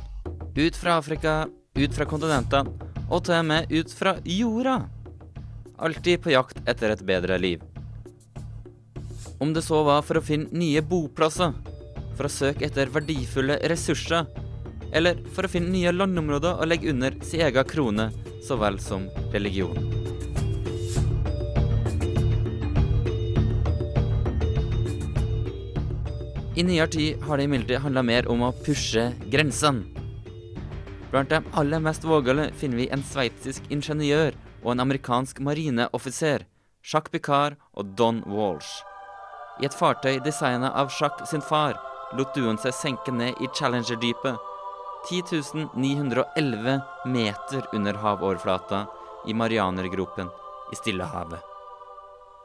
Ut 0.56 0.76
fra 0.76 0.94
Afrika, 0.96 1.34
ut 1.76 1.92
fra 1.92 2.06
kontinentene, 2.08 2.72
og 3.12 3.26
til 3.26 3.36
og 3.36 3.44
med 3.50 3.74
ut 3.76 3.92
fra 3.92 4.14
jorda. 4.24 4.78
Alltid 5.76 6.22
på 6.24 6.32
jakt 6.32 6.62
etter 6.64 6.94
et 6.94 7.02
bedre 7.04 7.36
liv. 7.36 7.60
Om 9.36 9.52
det 9.52 9.66
så 9.66 9.82
var 9.84 10.00
for 10.08 10.16
å 10.16 10.24
finne 10.24 10.48
nye 10.56 10.80
boplasser, 10.80 11.52
for 12.16 12.24
å 12.24 12.32
søke 12.32 12.64
etter 12.70 12.88
verdifulle 12.94 13.60
ressurser, 13.68 14.24
eller 14.96 15.20
for 15.36 15.44
å 15.44 15.52
finne 15.58 15.74
nye 15.76 15.92
landområder 15.92 16.56
og 16.56 16.72
legge 16.72 16.88
under 16.94 17.20
sin 17.20 17.44
egen 17.44 17.68
krone, 17.68 18.08
så 18.40 18.56
vel 18.56 18.80
som 18.80 19.10
religion. 19.36 20.15
I 26.56 26.62
nyere 26.64 26.88
tid 26.88 27.22
har 27.22 27.36
det 27.36 27.44
imidlertid 27.44 27.82
handla 27.84 28.02
mer 28.02 28.26
om 28.32 28.40
å 28.46 28.54
pushe 28.64 29.10
grensene. 29.28 29.84
Blant 31.10 31.28
de 31.28 31.42
aller 31.52 31.82
mest 31.84 32.04
vågale 32.08 32.46
finner 32.56 32.80
vi 32.80 32.86
en 32.92 33.02
sveitsisk 33.04 33.66
ingeniør 33.68 34.32
og 34.62 34.70
en 34.72 34.80
amerikansk 34.86 35.42
marineoffiser, 35.44 36.46
Jacques 36.80 37.12
Picard 37.12 37.58
og 37.76 37.92
Don 37.98 38.22
Walsh. 38.24 38.70
I 39.60 39.68
et 39.68 39.76
fartøy 39.76 40.16
designa 40.24 40.70
av 40.72 40.88
Jacques 40.96 41.28
sin 41.28 41.44
far 41.44 41.76
lot 42.16 42.32
duoen 42.32 42.56
seg 42.62 42.72
senke 42.72 43.12
ned 43.12 43.36
i 43.36 43.50
Challenger-dypet, 43.52 44.40
10.911 45.10 46.80
meter 47.12 47.68
under 47.76 48.00
havoverflata 48.00 48.86
i 49.28 49.36
Marianergropen 49.36 50.32
i 50.72 50.80
Stillehavet. 50.80 51.44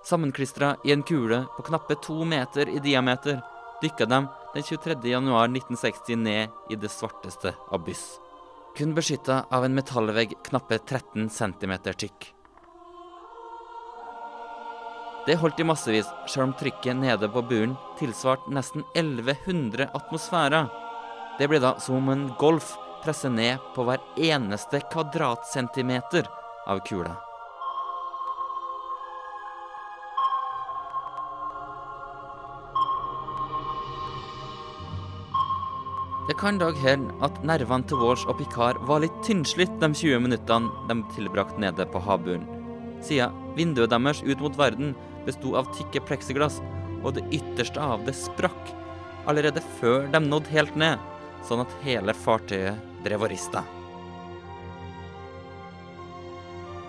Sammenklistra 0.04 0.76
i 0.84 0.92
en 0.92 1.04
kule 1.08 1.46
på 1.56 1.64
knappe 1.72 1.96
to 2.04 2.26
meter 2.26 2.70
i 2.70 2.84
diameter 2.84 3.40
dykka 3.82 4.06
de 4.06 4.20
den 4.54 4.64
23. 4.64 4.98
januar 5.10 5.46
1960 5.50 6.16
ned 6.16 6.50
i 6.70 6.76
det 6.76 6.90
svarteste 6.90 7.54
abyss. 7.72 8.20
Kun 8.78 8.94
beskytta 8.96 9.46
av 9.52 9.66
en 9.66 9.76
metallvegg 9.76 10.36
knappe 10.48 10.78
13 10.78 11.30
cm 11.30 11.74
tykk. 11.92 12.34
Det 15.26 15.36
holdt 15.38 15.60
i 15.60 15.66
massevis, 15.68 16.08
selv 16.28 16.48
om 16.48 16.54
trykket 16.58 16.98
nede 16.98 17.30
på 17.30 17.44
buren 17.46 17.76
tilsvarte 18.00 18.54
nesten 18.54 18.86
1100 18.96 19.92
atmosfærer. 19.94 20.70
Det 21.38 21.50
ble 21.50 21.60
da 21.62 21.76
som 21.80 22.10
en 22.10 22.30
golf 22.42 22.74
presset 23.04 23.34
ned 23.34 23.62
på 23.76 23.86
hver 23.86 24.02
eneste 24.18 24.82
kvadratcentimeter 24.94 26.30
av 26.68 26.82
kula. 26.88 27.18
Det 36.32 36.38
kan 36.40 36.56
dog 36.56 36.78
hende 36.80 37.12
at 37.28 37.42
nervene 37.44 37.84
til 37.84 38.00
Walsh 38.00 38.30
og 38.32 38.38
Picard 38.40 38.78
var 38.88 39.02
litt 39.04 39.16
tynnslitt 39.28 39.74
de 39.82 39.88
20 39.92 40.22
minuttene 40.24 40.86
de 40.88 40.96
tilbrakte 41.12 41.60
nede 41.60 41.84
på 41.92 42.00
havbunnen, 42.06 42.46
siden 43.04 43.36
vinduet 43.58 43.92
deres 43.92 44.22
ut 44.24 44.40
mot 44.40 44.56
verden 44.56 44.94
besto 45.26 45.52
av 45.60 45.68
tykke 45.76 46.00
pleksiglass, 46.08 46.62
og 47.04 47.18
det 47.18 47.26
ytterste 47.36 47.84
av 47.84 48.06
det 48.08 48.14
sprakk 48.16 48.72
allerede 49.28 49.60
før 49.82 50.08
de 50.14 50.22
nådde 50.24 50.54
helt 50.54 50.78
ned, 50.80 51.04
sånn 51.50 51.66
at 51.66 51.76
hele 51.84 52.16
fartøyet 52.16 52.80
drev 53.04 53.28
og 53.28 53.34
rista. 53.34 53.66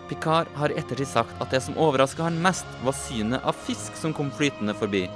Picard 0.06 0.54
har 0.54 0.70
i 0.70 0.78
ettertid 0.78 1.10
sagt 1.16 1.42
at 1.42 1.50
det 1.50 1.64
som 1.66 1.82
overraska 1.82 2.28
han 2.28 2.38
mest, 2.46 2.70
var 2.86 2.94
synet 2.94 3.42
av 3.42 3.58
fisk 3.66 3.98
som 3.98 4.14
kom 4.14 4.30
flytende 4.38 4.78
forbi. 4.78 5.08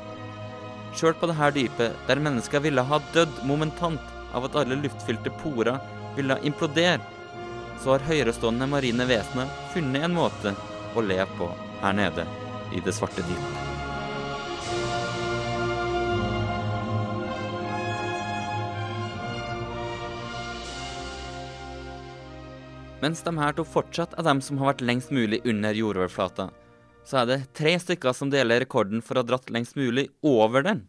Sjøl 0.99 1.15
på 1.15 1.31
dette 1.31 1.55
dypet, 1.61 2.05
der 2.11 2.27
mennesker 2.27 2.67
ville 2.67 2.83
ha 2.91 3.03
dødd 3.15 3.43
momentant 3.47 4.16
av 4.37 4.45
at 4.45 4.57
alle 4.61 4.77
luftfylte 4.83 5.33
porer 5.43 5.79
ville 6.17 6.39
implodere, 6.45 7.01
så 7.81 7.95
har 7.95 8.09
høyerestående 8.09 8.69
marine 8.69 9.07
vesener 9.09 9.49
funnet 9.73 10.05
en 10.05 10.17
måte 10.17 10.53
å 10.97 11.05
leve 11.05 11.29
på 11.39 11.49
her 11.83 11.97
nede 11.97 12.27
i 12.77 12.83
det 12.85 12.95
svarte 12.97 13.25
dyp. 13.25 13.57
Mens 23.05 23.21
de 23.23 23.33
her 23.39 23.53
to 23.55 23.63
fortsatt 23.69 24.17
er 24.19 24.25
dem 24.27 24.41
som 24.43 24.59
har 24.59 24.73
vært 24.73 24.85
lengst 24.89 25.13
mulig 25.15 25.43
under 25.45 25.77
jordoverflata, 25.77 26.49
så 27.07 27.21
er 27.23 27.29
det 27.29 27.41
tre 27.55 27.77
stykker 27.79 28.17
som 28.17 28.33
deler 28.33 28.65
rekorden 28.65 29.05
for 29.05 29.15
å 29.15 29.23
ha 29.23 29.29
dratt 29.29 29.53
lengst 29.53 29.77
mulig 29.79 30.09
over 30.27 30.65
den. 30.67 30.81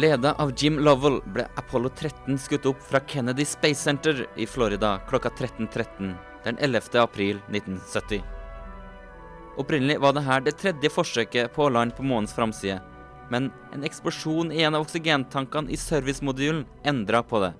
Leda 0.00 0.32
av 0.32 0.52
Jim 0.56 0.78
Lovell 0.78 1.18
ble 1.28 1.44
Apollo 1.60 1.88
13 1.88 2.38
skutt 2.38 2.66
opp 2.66 2.78
fra 2.82 3.00
Kennedy 3.06 3.44
Space 3.44 3.82
Center 3.82 4.22
i 4.36 4.46
Florida 4.46 4.94
klokka 5.08 5.28
13.13 5.28 6.14
den 6.44 6.58
11. 6.58 6.80
april 7.02 7.36
1970. 7.50 8.22
Opprinnelig 9.60 9.98
var 10.00 10.16
dette 10.16 10.38
det 10.46 10.54
tredje 10.56 10.92
forsøket 10.94 11.52
på 11.52 11.66
å 11.66 11.74
lande 11.74 11.98
på 11.98 12.06
månens 12.06 12.32
framside, 12.32 12.78
men 13.28 13.50
en 13.74 13.84
eksplosjon 13.84 14.54
i 14.56 14.62
en 14.64 14.78
av 14.78 14.86
oksygentankene 14.86 15.68
i 15.68 15.76
servicemodulen 15.76 16.64
endra 16.80 17.20
på 17.20 17.42
det. 17.44 17.52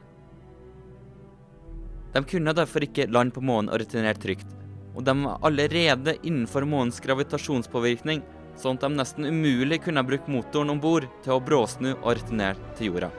De 2.14 2.24
kunne 2.24 2.56
derfor 2.56 2.88
ikke 2.88 3.10
lande 3.12 3.36
på 3.36 3.44
månen 3.44 3.68
og 3.68 3.82
returnere 3.84 4.16
trygt, 4.16 4.48
og 4.96 5.04
de 5.04 5.18
var 5.26 5.44
allerede 5.44 6.16
innenfor 6.22 6.64
månens 6.64 7.04
gravitasjonspåvirkning, 7.04 8.24
sånn 8.60 8.78
at 8.78 8.84
de 8.86 8.92
nesten 8.94 9.26
umulig 9.26 9.80
kunne 9.84 10.04
bruke 10.06 10.30
motoren 10.30 10.74
om 10.74 10.80
bord 10.82 11.08
til 11.24 11.34
å 11.34 11.42
bråsnu 11.42 11.94
og 11.96 12.12
returnere 12.14 12.72
til 12.78 12.92
jorda. 12.92 13.10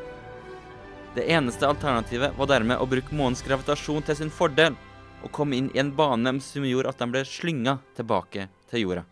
Det 1.15 1.25
eneste 1.27 1.67
alternativet 1.67 2.37
var 2.37 2.47
dermed 2.47 2.79
å 2.79 2.87
bruke 2.87 3.15
månens 3.15 3.43
gravitasjon 3.43 4.05
til 4.07 4.15
sin 4.21 4.31
fordel, 4.31 4.77
og 5.21 5.33
komme 5.35 5.57
inn 5.57 5.67
i 5.75 5.81
en 5.81 5.91
bane 5.93 6.37
som 6.41 6.65
gjorde 6.65 6.93
at 6.93 7.01
de 7.01 7.09
ble 7.11 7.25
slynga 7.27 7.75
tilbake 7.97 8.47
til 8.71 8.85
jorda. 8.85 9.03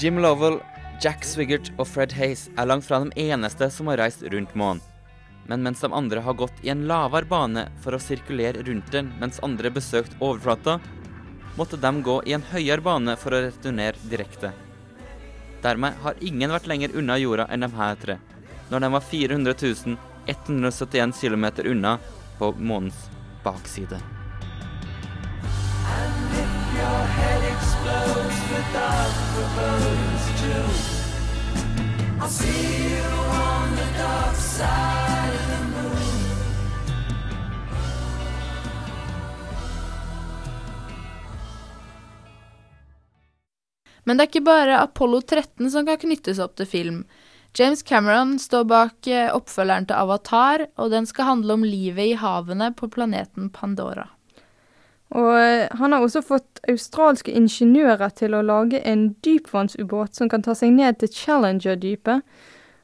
Jim 0.00 0.22
Lovell, 0.22 0.60
Jack 1.02 1.26
Swigert 1.26 1.68
og 1.76 1.86
Fred 1.90 2.14
Hayes 2.16 2.48
er 2.56 2.66
langt 2.70 2.86
fra 2.86 3.02
de 3.04 3.12
eneste 3.28 3.68
som 3.70 3.90
har 3.90 4.00
reist 4.00 4.24
rundt 4.32 4.54
månen. 4.58 4.80
Men 5.50 5.62
mens 5.62 5.80
de 5.80 5.92
andre 5.92 6.20
har 6.20 6.38
gått 6.38 6.60
i 6.62 6.70
en 6.72 6.86
lavere 6.86 7.28
bane 7.28 7.66
for 7.82 7.94
å 7.96 8.02
sirkulere 8.02 8.62
rundt 8.66 8.92
den 8.94 9.10
mens 9.20 9.40
andre 9.42 9.70
besøkte 9.74 10.18
overflata, 10.20 10.78
måtte 11.56 11.76
de 11.76 11.92
gå 12.02 12.20
i 12.26 12.36
en 12.36 12.44
høyere 12.52 12.84
bane 12.84 13.16
for 13.20 13.34
å 13.34 13.42
returnere 13.46 13.98
direkte. 14.08 14.52
Dermed 15.62 15.98
har 16.02 16.18
ingen 16.20 16.50
vært 16.50 16.66
lenger 16.70 16.96
unna 16.98 17.18
jorda 17.20 17.46
enn 17.52 17.66
de 17.66 17.70
her 17.76 18.00
tre, 18.00 18.18
når 18.70 18.86
de 18.86 18.90
var 18.96 19.06
400 19.10 19.54
171 20.26 21.12
km 21.20 21.44
unna 21.64 21.98
på 22.38 22.52
månens 22.58 23.08
bakside. 23.44 24.00
Your 26.74 27.04
head 27.16 27.42
explodes 27.52 28.38
without 28.50 29.12
forebodings 29.34 30.24
too. 30.40 30.64
I'll 32.20 32.28
see 32.28 32.94
you 32.94 33.02
on 33.02 33.76
the 33.76 33.98
dark 33.98 34.36
side 34.36 35.11
Men 44.04 44.18
det 44.18 44.24
er 44.24 44.30
ikke 44.32 44.48
bare 44.48 44.80
Apollo 44.82 45.20
13 45.22 45.70
som 45.70 45.86
kan 45.86 46.00
knyttes 46.00 46.40
opp 46.42 46.56
til 46.58 46.68
film. 46.68 47.04
James 47.58 47.82
Cameron 47.84 48.38
står 48.40 48.64
bak 48.64 49.06
eh, 49.06 49.28
oppfølgeren 49.28 49.86
til 49.86 49.98
Avatar, 49.98 50.66
og 50.80 50.90
den 50.90 51.06
skal 51.06 51.28
handle 51.28 51.58
om 51.58 51.66
livet 51.66 52.14
i 52.14 52.18
havene 52.18 52.70
på 52.74 52.88
planeten 52.88 53.50
Pandora. 53.52 54.06
Og 55.12 55.34
eh, 55.36 55.68
han 55.76 55.92
har 55.92 56.00
også 56.00 56.22
fått 56.24 56.62
australske 56.72 57.34
ingeniører 57.36 58.14
til 58.16 58.34
å 58.34 58.44
lage 58.46 58.80
en 58.88 59.10
dypvannsubåt 59.24 60.16
som 60.16 60.32
kan 60.32 60.44
ta 60.44 60.56
seg 60.56 60.72
ned 60.78 61.02
til 61.02 61.12
Challenger-dypet. 61.12 62.24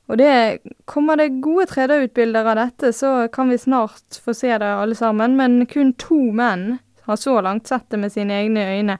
Og 0.08 0.20
det 0.20 0.60
kommer 0.88 1.20
det 1.20 1.40
gode 1.44 1.66
3D-utbilder 1.68 2.46
av 2.48 2.60
dette, 2.60 2.92
så 2.96 3.28
kan 3.32 3.48
vi 3.52 3.60
snart 3.60 4.20
få 4.24 4.34
se 4.36 4.52
det 4.52 4.68
alle 4.68 4.96
sammen. 4.96 5.36
Men 5.36 5.64
kun 5.68 5.94
to 6.00 6.20
menn 6.36 6.78
har 7.08 7.16
så 7.20 7.40
langt 7.44 7.68
sett 7.68 7.88
det 7.92 8.00
med 8.00 8.12
sine 8.12 8.36
egne 8.42 8.64
øyne. 8.68 8.98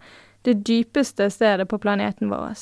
Det 0.49 0.67
dypeste 0.67 1.31
stedet 1.31 1.69
på 1.69 1.79
planeten 1.79 2.31
vår. 2.31 2.55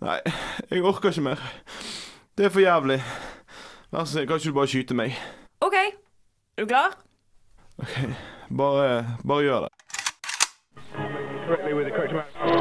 Nei, 0.00 0.20
jeg 0.70 0.84
orker 0.84 1.08
ikke 1.08 1.20
mer. 1.20 1.42
Det 2.38 2.44
er 2.44 2.48
for 2.48 2.60
jævlig. 2.60 3.02
Vær 3.90 4.04
så 4.04 4.12
snill, 4.12 4.26
kan 4.26 4.36
ikke 4.36 4.48
du 4.48 4.54
bare 4.54 4.66
skyte 4.66 4.94
meg? 4.94 5.18
OK, 5.60 5.74
er 5.74 6.62
du 6.62 6.66
klar? 6.66 6.98
Ok, 7.78 8.35
Bare, 8.50 9.04
bare 9.26 9.42
gjør 9.42 9.60
det. 9.66 9.70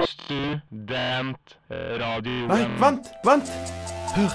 Studentradio. 0.09 2.47
Nei, 2.49 2.65
vent! 2.81 3.09
Vent! 3.25 3.49
Hør! 4.15 4.33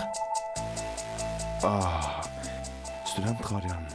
Ah, 1.66 2.22
studentradioen. 3.04 3.86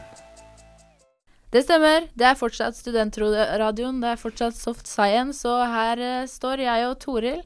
Det 1.54 1.62
stemmer. 1.64 2.00
Det 2.12 2.26
er 2.28 2.34
fortsatt 2.36 2.76
Studentradioen, 2.76 4.00
det 4.02 4.08
er 4.12 4.16
fortsatt 4.20 4.56
Soft 4.58 4.86
Science, 4.90 5.48
og 5.48 5.66
her 5.72 5.98
uh, 6.02 6.26
står 6.28 6.58
jeg 6.66 6.86
og 6.90 6.98
Toril. 7.00 7.40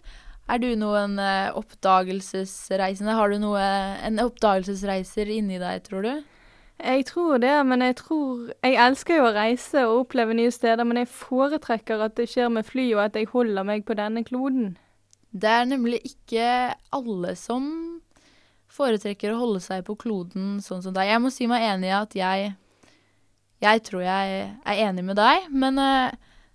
Er 0.50 0.58
du 0.58 0.74
noen 0.74 1.18
uh, 1.22 1.54
oppdagelsesreisende? 1.60 3.14
Har 3.14 3.30
du 3.30 3.38
noe, 3.38 3.62
en 4.02 4.18
oppdagelsesreiser 4.24 5.26
inni 5.30 5.58
deg, 5.62 5.82
tror 5.86 6.02
du? 6.02 6.14
Jeg 6.80 7.04
tror 7.10 7.38
det, 7.42 7.52
men 7.66 7.82
jeg 7.84 7.96
tror 7.98 8.52
Jeg 8.64 8.76
elsker 8.80 9.18
jo 9.18 9.24
å 9.28 9.34
reise 9.36 9.82
og 9.88 10.04
oppleve 10.04 10.36
nye 10.36 10.52
steder, 10.54 10.86
men 10.86 11.02
jeg 11.02 11.10
foretrekker 11.12 12.00
at 12.04 12.16
det 12.16 12.28
skjer 12.32 12.48
med 12.52 12.64
fly, 12.68 12.86
og 12.96 13.04
at 13.04 13.18
jeg 13.18 13.28
holder 13.32 13.66
meg 13.68 13.84
på 13.84 13.96
denne 13.98 14.24
kloden. 14.24 14.78
Det 15.30 15.50
er 15.50 15.68
nemlig 15.68 16.00
ikke 16.08 16.46
alle 16.96 17.34
som 17.38 17.68
foretrekker 18.70 19.34
å 19.34 19.40
holde 19.42 19.60
seg 19.62 19.84
på 19.86 19.98
kloden 19.98 20.58
sånn 20.64 20.82
som 20.82 20.94
deg. 20.94 21.10
Jeg 21.10 21.22
må 21.22 21.30
si 21.34 21.46
meg 21.50 21.66
enig 21.68 21.90
i 21.90 21.96
at 21.98 22.16
jeg 22.16 22.50
Jeg 23.60 23.82
tror 23.84 24.00
jeg 24.00 24.36
er 24.64 24.78
enig 24.88 25.02
med 25.04 25.18
deg, 25.20 25.50
men 25.52 25.76
uh, 25.76 26.14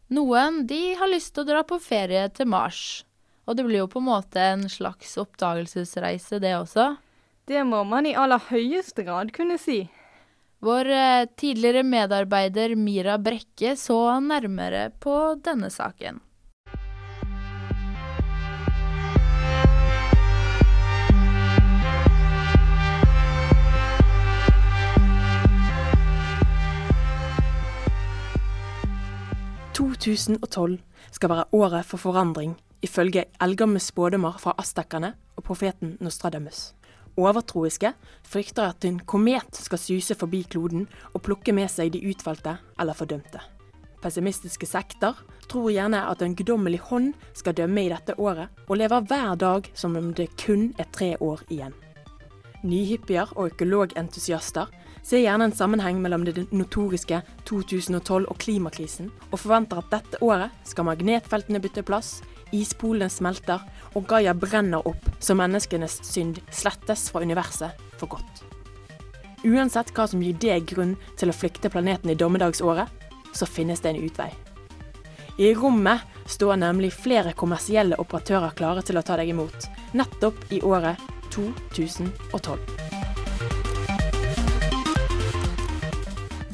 noen 0.10 0.64
de 0.66 0.96
har 0.98 1.12
lyst 1.12 1.36
til 1.36 1.44
å 1.44 1.50
dra 1.52 1.62
på 1.62 1.78
ferie 1.78 2.24
til 2.34 2.50
Mars. 2.50 3.06
Og 3.46 3.54
det 3.58 3.66
blir 3.68 3.84
jo 3.84 3.92
på 3.92 4.02
en 4.02 4.08
måte 4.08 4.42
en 4.42 4.66
slags 4.74 5.14
oppdagelsesreise, 5.22 6.40
det 6.42 6.56
også. 6.58 6.96
Det 7.46 7.62
må 7.62 7.84
man 7.86 8.10
i 8.10 8.16
aller 8.18 8.42
høyeste 8.50 9.06
grad 9.06 9.30
kunne 9.36 9.60
si. 9.62 9.84
Vår 10.60 10.90
eh, 10.90 11.26
tidligere 11.38 11.84
medarbeider 11.84 12.76
Mira 12.76 13.18
Brekke 13.18 13.76
så 13.76 14.20
nærmere 14.20 14.90
på 15.00 15.36
denne 15.44 15.70
saken.– 15.70 16.20
2012 29.76 30.80
skal 31.12 31.30
være 31.30 31.46
året 31.52 31.86
for 31.86 32.00
forandring, 32.00 32.56
ifølge 32.82 33.26
eldgamle 33.44 33.80
spådommer 33.80 34.38
fra 34.40 34.54
aztekerne 34.58 35.14
og 35.36 35.44
profeten 35.44 35.98
Nostradamus. 36.00 36.72
Overtroiske 37.16 37.94
frykter 38.28 38.74
at 38.74 38.86
en 38.88 39.00
komet 39.08 39.56
skal 39.56 39.80
suse 39.80 40.18
forbi 40.20 40.44
kloden 40.52 40.88
og 41.14 41.24
plukke 41.24 41.54
med 41.56 41.72
seg 41.72 41.94
de 41.94 42.04
utvalgte 42.10 42.58
eller 42.80 42.98
fordømte. 42.98 43.40
Pessimistiske 44.04 44.68
sekter 44.70 45.18
tror 45.50 45.72
gjerne 45.72 46.04
at 46.10 46.22
en 46.22 46.36
guddommelig 46.38 46.82
hånd 46.92 47.14
skal 47.34 47.56
dømme 47.58 47.86
i 47.86 47.90
dette 47.90 48.18
året, 48.22 48.52
og 48.68 48.78
lever 48.78 49.08
hver 49.08 49.40
dag 49.40 49.70
som 49.74 49.96
om 49.98 50.12
det 50.14 50.28
kun 50.42 50.74
er 50.78 50.92
tre 50.94 51.16
år 51.24 51.42
igjen. 51.50 51.74
Nyhippier 52.66 53.32
og 53.36 53.54
økologentusiaster 53.54 54.70
ser 55.06 55.22
gjerne 55.22 55.50
en 55.50 55.56
sammenheng 55.56 56.00
mellom 56.02 56.26
det 56.26 56.48
notoriske 56.52 57.22
2012 57.46 58.26
og 58.26 58.38
klimakrisen, 58.42 59.12
og 59.32 59.40
forventer 59.40 59.82
at 59.82 59.92
dette 59.94 60.22
året 60.26 60.54
skal 60.66 60.88
magnetfeltene 60.90 61.62
bytte 61.62 61.86
plass, 61.86 62.20
ispolene 62.54 63.10
smelter 63.10 63.64
og 63.96 64.08
Gaia 64.10 64.34
brenner 64.38 64.86
opp 64.88 65.10
så 65.24 65.36
menneskenes 65.38 66.02
synd 66.06 66.42
slettes 66.54 67.08
fra 67.12 67.24
universet 67.26 67.86
for 68.00 68.12
godt. 68.18 68.44
Uansett 69.46 69.92
hva 69.94 70.08
som 70.10 70.24
gir 70.26 70.38
deg 70.42 70.66
grunn 70.70 70.96
til 71.20 71.30
å 71.30 71.36
flykte 71.36 71.70
planeten 71.70 72.10
i 72.10 72.18
dommedagsåret, 72.18 72.90
så 73.36 73.46
finnes 73.46 73.84
det 73.84 73.94
en 73.94 74.02
utvei. 74.08 74.32
I 75.38 75.52
rommet 75.54 76.02
står 76.32 76.62
nemlig 76.62 76.94
flere 76.96 77.36
kommersielle 77.38 78.00
operatører 78.02 78.56
klare 78.58 78.86
til 78.88 78.98
å 78.98 79.04
ta 79.06 79.20
deg 79.20 79.34
imot, 79.36 79.70
nettopp 79.94 80.48
i 80.56 80.64
året 80.64 81.02
2012. 81.36 82.85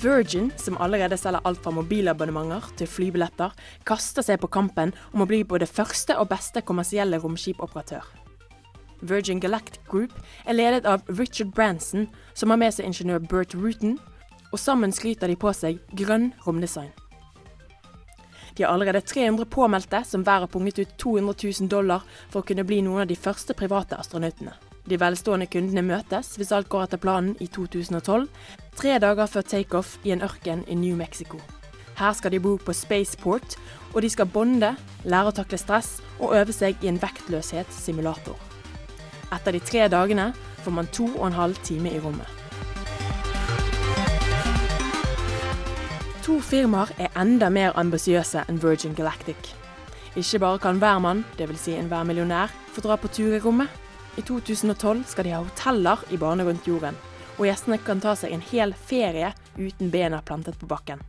Virgin, 0.01 0.51
som 0.57 0.77
allerede 0.81 1.17
selger 1.17 1.41
alt 1.45 1.59
fra 1.61 1.71
mobilabonnementer 1.71 2.71
til 2.79 2.89
flybilletter, 2.89 3.51
kaster 3.85 4.25
seg 4.25 4.39
på 4.41 4.49
kampen 4.49 4.95
om 5.13 5.21
å 5.21 5.27
bli 5.29 5.43
både 5.45 5.67
første 5.69 6.15
og 6.17 6.31
beste 6.31 6.63
kommersielle 6.65 7.19
romskipoperatør. 7.21 8.07
Virgin 9.05 9.41
Galactic 9.41 9.83
Group 9.89 10.15
er 10.45 10.57
ledet 10.57 10.87
av 10.89 11.05
Richard 11.19 11.53
Branson, 11.53 12.07
som 12.33 12.49
har 12.49 12.57
med 12.57 12.73
seg 12.73 12.89
ingeniør 12.89 13.21
Bert 13.29 13.53
Rutan, 13.53 13.99
og 14.49 14.59
sammen 14.59 14.93
skryter 14.93 15.29
de 15.29 15.37
på 15.37 15.53
seg 15.53 15.77
grønn 15.93 16.31
romdesign. 16.47 16.89
De 18.57 18.65
har 18.65 18.73
allerede 18.73 19.05
300 19.05 19.45
påmeldte 19.53 20.01
som 20.05 20.25
hver 20.25 20.47
har 20.47 20.51
punget 20.51 20.81
ut 20.81 20.97
200 20.97 21.37
000 21.61 21.69
dollar 21.69 22.01
for 22.27 22.41
å 22.41 22.49
kunne 22.49 22.65
bli 22.65 22.81
noen 22.81 23.05
av 23.05 23.09
de 23.13 23.15
første 23.15 23.53
private 23.53 24.01
astronautene. 24.01 24.57
De 24.89 24.97
velstående 24.99 25.45
kundene 25.45 25.83
møtes, 25.85 26.33
hvis 26.37 26.51
alt 26.55 26.69
går 26.69 26.87
etter 26.87 27.01
planen, 27.01 27.35
i 27.39 27.47
2012, 27.47 28.27
tre 28.75 28.97
dager 28.99 29.29
før 29.29 29.45
takeoff 29.45 29.97
i 30.03 30.13
en 30.15 30.23
ørken 30.25 30.63
i 30.67 30.75
New 30.75 30.95
Mexico. 30.97 31.37
Her 31.99 32.13
skal 32.17 32.31
de 32.33 32.39
bo 32.41 32.55
på 32.57 32.73
Spaceport, 32.73 33.57
og 33.93 34.01
de 34.01 34.09
skal 34.09 34.25
bonde, 34.25 34.73
lære 35.03 35.29
å 35.29 35.35
takle 35.37 35.59
stress 35.61 35.99
og 36.19 36.33
øve 36.39 36.55
seg 36.55 36.81
i 36.81 36.89
en 36.89 37.01
vektløshetssimulator. 37.01 38.37
Etter 39.31 39.55
de 39.55 39.61
tre 39.63 39.87
dagene 39.91 40.31
får 40.65 40.75
man 40.75 40.89
to 40.91 41.07
og 41.13 41.27
en 41.27 41.37
halv 41.37 41.61
time 41.63 41.91
i 41.93 41.99
rommet. 42.01 42.37
To 46.25 46.39
firmaer 46.39 46.91
er 47.01 47.13
enda 47.17 47.49
mer 47.49 47.77
ambisiøse 47.79 48.43
enn 48.49 48.59
Virgin 48.61 48.93
Galactic. 48.97 49.53
Ikke 50.15 50.41
bare 50.43 50.59
kan 50.59 50.81
hver 50.81 50.99
mann, 50.99 51.23
dvs. 51.37 51.63
Si 51.63 51.77
enhver 51.77 52.03
millionær, 52.05 52.51
få 52.73 52.83
dra 52.85 52.97
på 52.99 53.09
tur 53.09 53.33
i 53.33 53.39
rommet. 53.41 53.80
I 54.17 54.21
2012 54.28 55.06
skal 55.08 55.24
de 55.24 55.32
ha 55.32 55.39
hoteller 55.39 56.02
i 56.12 56.17
bane 56.19 56.43
rundt 56.43 56.67
jorden, 56.67 56.97
og 57.38 57.45
gjestene 57.47 57.80
kan 57.80 58.02
ta 58.04 58.12
seg 58.19 58.34
en 58.36 58.43
hel 58.52 58.74
ferie 58.76 59.32
uten 59.56 59.91
bena 59.93 60.19
plantet 60.26 60.60
på 60.60 60.67
bakken. 60.67 61.00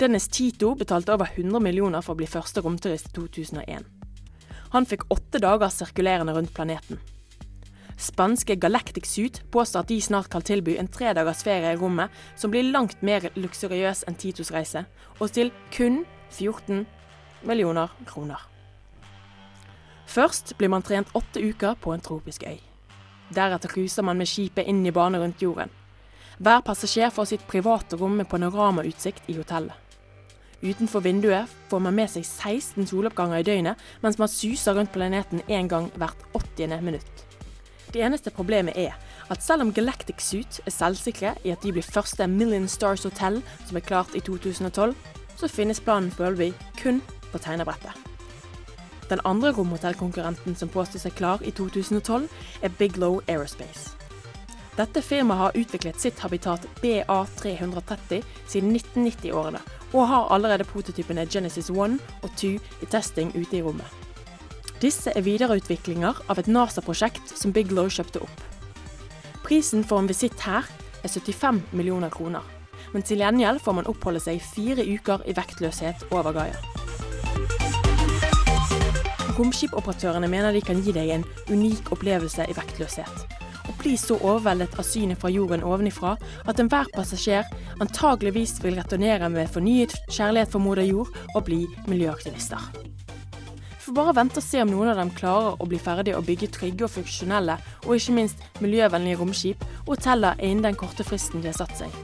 Dennis 0.00 0.28
Tito 0.28 0.74
betalte 0.74 1.14
over 1.14 1.30
100 1.32 1.62
millioner 1.62 2.04
for 2.04 2.14
å 2.14 2.20
bli 2.20 2.28
første 2.28 2.60
romturist 2.64 3.08
i 3.08 3.16
2001. 3.16 3.88
Han 4.72 4.88
fikk 4.88 5.06
åtte 5.12 5.40
dager 5.40 5.72
sirkulerende 5.72 6.34
rundt 6.36 6.52
planeten. 6.56 7.00
Spanske 8.02 8.56
Galactic 8.58 9.06
Suit 9.06 9.42
påstår 9.54 9.84
at 9.84 9.92
de 9.92 10.00
snart 10.02 10.28
kan 10.32 10.42
tilby 10.42 10.74
en 10.80 10.90
tredagers 10.90 11.44
ferie 11.46 11.72
i 11.72 11.78
rommet 11.78 12.10
som 12.36 12.50
blir 12.50 12.66
langt 12.72 13.04
mer 13.04 13.28
luksuriøs 13.36 14.04
enn 14.08 14.18
Titos 14.18 14.50
reise, 14.52 14.84
og 15.20 15.32
til 15.32 15.52
kun 15.72 16.02
14 16.32 16.82
millioner 17.46 17.92
kroner. 18.08 18.51
Først 20.12 20.52
blir 20.58 20.68
man 20.68 20.82
trent 20.84 21.08
åtte 21.16 21.40
uker 21.40 21.78
på 21.80 21.94
en 21.94 22.02
tropisk 22.04 22.42
øy. 22.44 22.58
Deretter 23.32 23.70
cruiser 23.72 24.04
man 24.04 24.18
med 24.20 24.28
skipet 24.28 24.68
inn 24.68 24.84
i 24.84 24.92
bane 24.92 25.20
rundt 25.22 25.40
jorden. 25.40 25.70
Hver 26.36 26.60
passasjer 26.66 27.08
får 27.14 27.30
sitt 27.30 27.46
private 27.48 27.96
rom 27.96 28.18
med 28.20 28.28
panoramautsikt 28.28 29.30
i 29.32 29.38
hotellet. 29.38 29.72
Utenfor 30.62 31.00
vinduet 31.00 31.48
får 31.70 31.80
man 31.80 31.96
med 31.96 32.12
seg 32.12 32.26
16 32.28 32.90
soloppganger 32.92 33.40
i 33.40 33.46
døgnet, 33.46 33.80
mens 34.04 34.20
man 34.20 34.30
suser 34.30 34.76
rundt 34.76 34.92
planeten 34.92 35.40
én 35.48 35.70
gang 35.70 35.88
hvert 35.96 36.28
80. 36.36 36.76
minutt. 36.84 37.24
Det 37.92 38.04
eneste 38.04 38.30
problemet 38.30 38.76
er 38.76 38.92
at 39.32 39.42
selv 39.42 39.64
om 39.64 39.72
Galactic 39.72 40.20
Suit 40.20 40.60
er 40.66 40.76
selvsikre 40.76 41.34
i 41.44 41.56
at 41.56 41.64
de 41.64 41.72
blir 41.72 41.88
første 41.88 42.28
Million 42.28 42.68
Stars 42.68 43.08
Hotel 43.08 43.40
som 43.64 43.76
er 43.76 43.88
klart 43.88 44.14
i 44.14 44.20
2012, 44.20 44.94
så 45.36 45.48
finnes 45.48 45.80
planen 45.80 46.12
foreløpig 46.12 46.52
kun 46.82 47.00
på 47.32 47.40
tegnebrettet. 47.40 48.11
Den 49.12 49.20
andre 49.28 49.50
romhotellkonkurrenten 49.52 50.54
som 50.56 50.70
påstod 50.72 51.02
seg 51.02 51.12
klar 51.18 51.42
i 51.44 51.50
2012, 51.52 52.30
er 52.64 52.70
Biglow 52.78 53.18
Aerospace. 53.28 53.90
Dette 54.78 55.02
firmaet 55.04 55.40
har 55.40 55.58
utviklet 55.60 56.00
sitt 56.00 56.22
habitat 56.24 56.64
BA330 56.80 58.22
siden 58.48 58.72
1990-årene, 58.72 59.60
og 59.92 60.08
har 60.08 60.32
allerede 60.32 60.64
prototypene 60.64 61.26
Genesis 61.28 61.68
1 61.68 61.98
og 62.22 62.30
2 62.40 62.54
i 62.56 62.88
testing 62.88 63.34
ute 63.36 63.58
i 63.58 63.62
rommet. 63.66 64.00
Disse 64.80 65.12
er 65.12 65.28
videreutviklinger 65.28 66.24
av 66.32 66.40
et 66.40 66.48
NASA-prosjekt 66.48 67.36
som 67.36 67.52
Biglow 67.52 67.92
kjøpte 67.92 68.24
opp. 68.24 68.44
Prisen 69.44 69.84
for 69.84 70.00
en 70.00 70.08
visitt 70.08 70.40
her 70.48 70.64
er 71.04 71.12
75 71.12 71.66
millioner 71.76 72.08
kroner, 72.08 72.48
men 72.96 73.04
til 73.04 73.20
gjengjeld 73.20 73.60
får 73.60 73.76
man 73.76 73.92
oppholde 73.92 74.24
seg 74.24 74.40
fire 74.40 74.88
uker 74.88 75.28
i 75.28 75.36
vektløshet 75.36 76.08
over 76.16 76.32
Gaia. 76.32 76.71
Romskipoperatørene 79.32 80.28
mener 80.28 80.52
de 80.52 80.60
kan 80.60 80.80
gi 80.84 80.92
deg 80.92 81.08
en 81.14 81.22
unik 81.48 81.88
opplevelse 81.94 82.44
i 82.44 82.54
vektløshet, 82.56 83.36
og 83.64 83.76
bli 83.80 83.94
så 83.96 84.18
overveldet 84.18 84.74
av 84.76 84.84
synet 84.84 85.20
fra 85.22 85.30
jorden 85.32 85.64
ovenifra 85.64 86.18
at 86.50 86.60
enhver 86.60 86.90
passasjer 86.92 87.48
antageligvis 87.80 88.58
vil 88.64 88.76
returnere 88.76 89.30
med 89.32 89.48
fornyet 89.54 89.94
kjærlighet 90.10 90.52
for 90.52 90.60
moder 90.60 90.84
jord 90.84 91.08
og 91.32 91.46
bli 91.46 91.62
miljøaktivister. 91.88 92.66
Får 93.82 93.96
bare 93.96 94.14
vente 94.20 94.38
og 94.38 94.44
se 94.44 94.60
om 94.62 94.70
noen 94.70 94.92
av 94.92 95.00
dem 95.00 95.14
klarer 95.16 95.56
å 95.56 95.68
bli 95.70 95.80
ferdig 95.80 96.12
og 96.14 96.26
bygge 96.28 96.50
trygge 96.52 96.84
og 96.86 96.92
funksjonelle 96.92 97.56
og 97.86 97.96
ikke 97.96 98.16
minst 98.18 98.44
miljøvennlige 98.60 99.18
romskip 99.22 99.64
og 99.86 99.94
hoteller 99.94 100.36
innen 100.44 100.68
den 100.68 100.78
korte 100.78 101.06
fristen 101.08 101.40
de 101.40 101.50
har 101.50 101.56
satt 101.56 101.72
seg. 101.80 101.96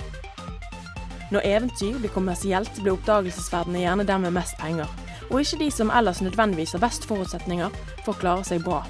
Når 1.28 1.44
eventyr 1.44 2.00
blir 2.00 2.14
kommersielt, 2.14 2.72
blir 2.80 2.96
oppdagelsesverdenen 2.96 3.84
gjerne 3.84 4.08
der 4.08 4.24
med 4.24 4.32
mest 4.32 4.56
penger, 4.58 4.88
og 5.30 5.40
ikke 5.40 5.60
de 5.64 5.70
som 5.70 5.90
ellers 5.90 6.22
nødvendigvis 6.24 6.72
har 6.76 6.82
best 6.84 7.06
forutsetninger 7.08 7.74
for 8.04 8.14
å 8.14 8.20
klare 8.20 8.44
seg 8.48 8.64
bra. 8.64 8.82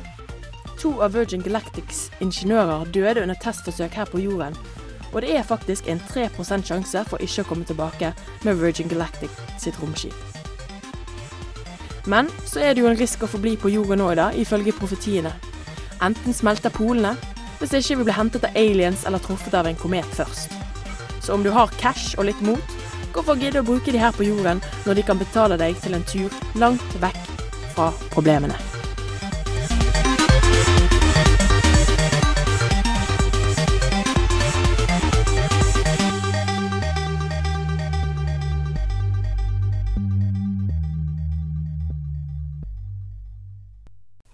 To 0.79 1.01
av 1.03 1.15
Virgin 1.15 1.43
Galactics 1.43 2.07
ingeniører 2.23 2.87
døde 2.95 3.23
under 3.25 3.39
testforsøk 3.43 3.97
her 3.99 4.11
på 4.11 4.23
jorden, 4.23 4.57
og 5.13 5.23
det 5.25 5.33
er 5.37 5.43
faktisk 5.43 5.89
en 5.89 6.01
3% 6.11 6.69
sjanse 6.69 7.05
for 7.09 7.23
ikke 7.25 7.43
å 7.43 7.49
komme 7.49 7.67
tilbake 7.67 8.13
med 8.45 8.61
Virgin 8.61 8.91
Galactic 8.91 9.33
sitt 9.59 9.79
romskip. 9.83 10.15
Men 12.09 12.31
så 12.47 12.63
er 12.65 12.75
det 12.75 12.85
jo 12.85 12.89
en 12.89 12.99
risk 12.99 13.25
å 13.25 13.29
forbli 13.29 13.57
på 13.61 13.73
jorden 13.73 14.01
nå, 14.01 14.13
da, 14.17 14.31
ifølge 14.33 14.77
profetiene. 14.77 15.33
Enten 16.05 16.37
smelter 16.37 16.73
polene, 16.73 17.17
hvis 17.59 17.75
ikke 17.75 17.99
vi 17.99 18.07
blir 18.07 18.17
hentet 18.17 18.47
av 18.47 18.57
aliens 18.57 19.03
eller 19.09 19.21
truffet 19.21 19.57
av 19.59 19.67
en 19.67 19.77
komet 19.77 20.07
først. 20.17 20.55
Så 21.21 21.35
om 21.35 21.43
du 21.45 21.51
har 21.53 21.75
cash 21.81 22.15
og 22.17 22.29
litt 22.29 22.41
mot, 22.47 22.78
hvorfor 23.13 23.39
gidde 23.41 23.63
å 23.63 23.69
bruke 23.69 23.93
de 23.93 24.01
her 24.03 24.15
på 24.17 24.27
jorden 24.29 24.63
når 24.87 25.01
de 25.01 25.07
kan 25.11 25.21
betale 25.21 25.61
deg 25.61 25.79
til 25.83 25.99
en 25.99 26.09
tur 26.09 26.35
langt 26.59 26.99
vekk 27.03 27.23
fra 27.75 27.93
problemene? 28.15 28.59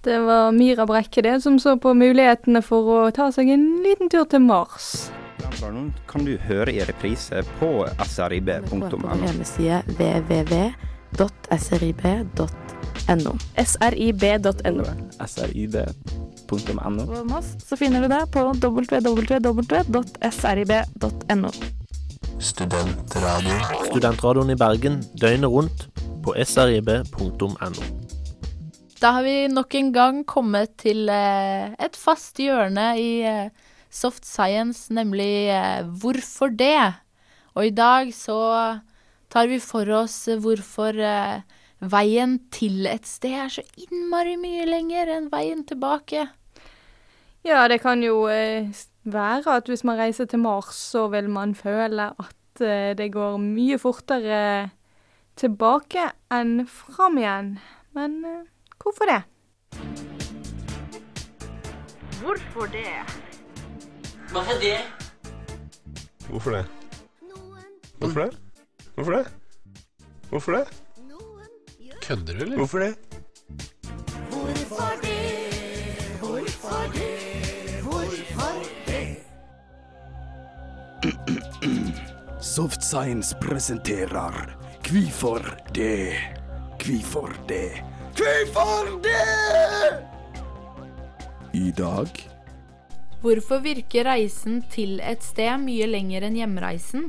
Det 0.04 0.18
var 0.18 0.52
Mira 0.52 0.84
Brekke 0.86 1.22
det, 1.22 1.40
som 1.40 1.58
så 1.58 1.78
på 1.80 1.94
mulighetene 1.96 2.60
for 2.62 2.90
å 2.92 2.98
ta 3.16 3.30
seg 3.32 3.48
en 3.54 3.62
liten 3.86 4.12
tur 4.12 4.26
til 4.28 4.42
Mars. 4.44 5.06
Kan 6.08 6.24
du 6.26 6.36
høre 6.38 6.72
i 6.72 6.80
reprise 6.84 7.42
på 7.58 7.86
srib.no. 8.06 8.98
hjemmeside 9.24 9.82
www.srib.no. 9.98 10.74
srib.no. 13.64 14.84
srib.no. 15.26 17.06
På 17.06 17.24
Moss 17.28 17.48
så 17.64 17.76
finner 17.76 18.00
du 18.02 18.08
det 18.12 18.22
på 18.32 18.40
www.srib.no. 18.52 19.24
Studentradio. 22.38 23.58
Studentradioen 23.90 24.50
i 24.50 24.56
Bergen 24.58 25.02
døgnet 25.20 25.50
rundt 25.50 25.88
på 26.24 26.34
srib.no. 26.44 27.70
Da 29.00 29.10
har 29.18 29.22
vi 29.22 29.48
nok 29.52 29.74
en 29.74 29.92
gang 29.92 30.24
kommet 30.24 30.76
til 30.80 31.08
eh, 31.12 31.74
et 31.82 31.96
fast 31.98 32.38
hjørne 32.40 32.94
i 32.96 33.22
eh, 33.28 33.50
Soft 33.94 34.26
Science, 34.26 34.90
nemlig 34.90 35.48
eh, 35.54 35.86
Hvorfor 35.86 36.50
det? 36.50 36.94
Og 37.54 37.68
i 37.68 37.74
dag 37.74 38.10
så 38.14 38.38
tar 39.30 39.50
vi 39.50 39.60
for 39.62 39.88
oss 39.94 40.16
hvorfor 40.42 40.98
eh, 40.98 41.42
veien 41.78 42.38
til 42.54 42.86
et 42.90 43.06
sted 43.06 43.36
er 43.44 43.52
så 43.52 43.64
innmari 43.78 44.34
mye 44.40 44.66
lenger 44.66 45.12
enn 45.14 45.28
veien 45.32 45.62
tilbake. 45.68 46.26
Ja, 47.44 47.66
det 47.68 47.80
kan 47.82 48.02
jo 48.02 48.24
eh, 48.32 48.70
være 49.04 49.58
at 49.58 49.68
hvis 49.68 49.84
man 49.84 49.98
reiser 50.00 50.26
til 50.30 50.42
Mars, 50.42 50.74
så 50.74 51.08
vil 51.12 51.28
man 51.30 51.54
føle 51.54 52.10
at 52.10 52.64
eh, 52.64 52.94
det 52.96 53.12
går 53.12 53.36
mye 53.42 53.78
fortere 53.78 54.70
tilbake 55.36 56.08
enn 56.32 56.64
fram 56.66 57.20
igjen. 57.20 57.52
Men 57.94 58.16
eh, 58.24 58.42
hvorfor 58.80 59.12
det? 59.12 59.22
Hvorfor 62.22 62.72
det? 62.72 63.23
Hvorfor 64.34 64.52
det? 64.60 64.78
Hvorfor 66.28 66.50
det? 66.50 66.66
Hvorfor 67.98 68.20
det? 68.20 68.36
Hvorfor 68.94 69.12
det? 69.12 69.26
Hvorfor 70.28 70.52
det? 70.52 70.64
Kødder 72.02 72.32
du, 72.32 72.40
eller? 72.42 72.56
Hvorfor 72.56 72.78
det? 72.78 72.96
Hvorfor 74.30 74.92
det? 75.02 76.18
Hvorfor 76.20 76.92
det? 76.94 77.82
Hvorfor 77.82 78.64
det? 78.86 79.16
Soft 82.42 82.84
Science 82.84 83.36
presenterer 83.40 84.56
Kvifor 84.82 85.58
det? 85.74 86.12
Kvifor 86.78 87.32
det? 87.48 87.70
Kvifor 88.14 89.00
det? 89.02 90.04
I 91.52 91.70
dag 91.70 92.33
Hvorfor 93.24 93.62
virker 93.64 94.04
reisen 94.04 94.58
til 94.68 94.98
et 95.00 95.22
sted 95.24 95.54
mye 95.62 95.86
lenger 95.88 96.26
enn 96.26 96.34
hjemreisen? 96.36 97.06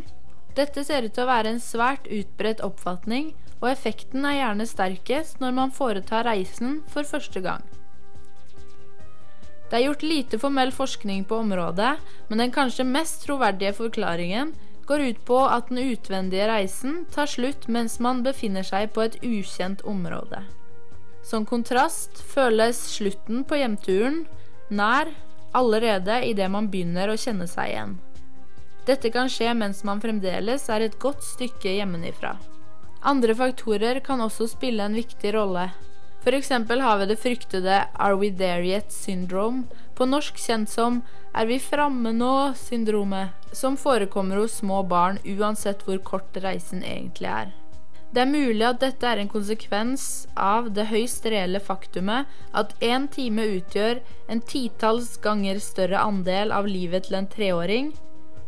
Dette 0.55 0.85
ser 0.87 1.03
ut 1.03 1.11
til 1.11 1.25
å 1.25 1.27
være 1.27 1.51
en 1.51 1.59
svært 1.59 2.05
utbredt 2.07 2.61
oppfatning, 2.63 3.33
og 3.59 3.67
effekten 3.73 4.23
er 4.23 4.37
gjerne 4.37 4.67
sterkest 4.69 5.41
når 5.43 5.57
man 5.57 5.73
foretar 5.75 6.23
reisen 6.23 6.77
for 6.93 7.03
første 7.03 7.41
gang. 7.43 7.65
Det 9.67 9.75
er 9.75 9.83
gjort 9.89 10.07
lite 10.07 10.39
formell 10.39 10.71
forskning 10.71 11.25
på 11.27 11.41
området, 11.43 11.97
men 12.29 12.45
den 12.45 12.55
kanskje 12.55 12.87
mest 12.87 13.25
troverdige 13.27 13.73
forklaringen 13.75 14.55
går 14.87 15.03
ut 15.09 15.21
på 15.27 15.41
at 15.43 15.67
den 15.67 15.83
utvendige 15.83 16.47
reisen 16.47 17.01
tar 17.11 17.27
slutt 17.27 17.67
mens 17.67 17.99
man 17.99 18.23
befinner 18.23 18.63
seg 18.63 18.93
på 18.95 19.03
et 19.03 19.19
ukjent 19.19 19.83
område. 19.83 20.45
Som 21.27 21.43
kontrast 21.43 22.23
føles 22.31 22.79
slutten 22.95 23.43
på 23.43 23.59
hjemturen 23.59 24.23
nær 24.71 25.11
allerede 25.55 26.19
idet 26.27 26.51
man 26.51 26.67
begynner 26.71 27.11
å 27.11 27.17
kjenne 27.19 27.47
seg 27.47 27.71
igjen. 27.71 27.95
Dette 28.85 29.09
kan 29.09 29.31
skje 29.31 29.53
mens 29.57 29.81
man 29.87 30.01
fremdeles 30.03 30.67
er 30.69 30.85
et 30.85 30.99
godt 31.01 31.23
stykke 31.25 31.77
hjemmefra. 31.79 32.35
Andre 33.05 33.35
faktorer 33.37 33.99
kan 34.05 34.21
også 34.21 34.47
spille 34.49 34.85
en 34.85 34.97
viktig 34.97 35.33
rolle. 35.33 35.69
F.eks. 36.25 36.49
har 36.49 36.97
vi 36.97 37.05
det 37.05 37.19
fryktede 37.21 37.81
Are 37.93 38.17
we 38.17 38.31
there 38.31 38.65
yet 38.65 38.91
syndrome, 38.91 39.65
på 39.95 40.05
norsk 40.05 40.37
kjent 40.41 40.69
som 40.69 41.03
Er 41.35 41.45
vi 41.45 41.59
framme 41.59 42.13
nå-syndromet, 42.15 43.29
som 43.51 43.77
forekommer 43.77 44.39
hos 44.39 44.61
små 44.61 44.83
barn 44.83 45.19
uansett 45.25 45.83
hvor 45.85 45.97
kort 45.97 46.37
reisen 46.39 46.83
egentlig 46.83 47.27
er. 47.27 47.51
Det 48.13 48.21
er 48.23 48.29
mulig 48.31 48.63
at 48.67 48.79
dette 48.79 49.07
er 49.09 49.19
en 49.19 49.31
konsekvens 49.31 50.03
av 50.39 50.69
det 50.75 50.87
høyst 50.91 51.25
reelle 51.27 51.59
faktumet 51.59 52.29
at 52.55 52.75
én 52.83 53.09
time 53.11 53.43
utgjør 53.57 53.99
en 54.31 54.41
titalls 54.41 55.15
ganger 55.23 55.59
større 55.63 55.99
andel 55.99 56.53
av 56.55 56.69
livet 56.69 57.07
til 57.07 57.19
en 57.19 57.27
treåring 57.31 57.91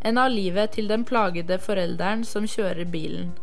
enn 0.06 0.22
av 0.22 0.32
livet 0.32 0.78
til 0.78 0.88
den 0.88 1.04
plagede 1.08 1.58
forelderen 1.60 2.24
som 2.28 2.48
kjører 2.48 2.88
bilen. 2.94 3.34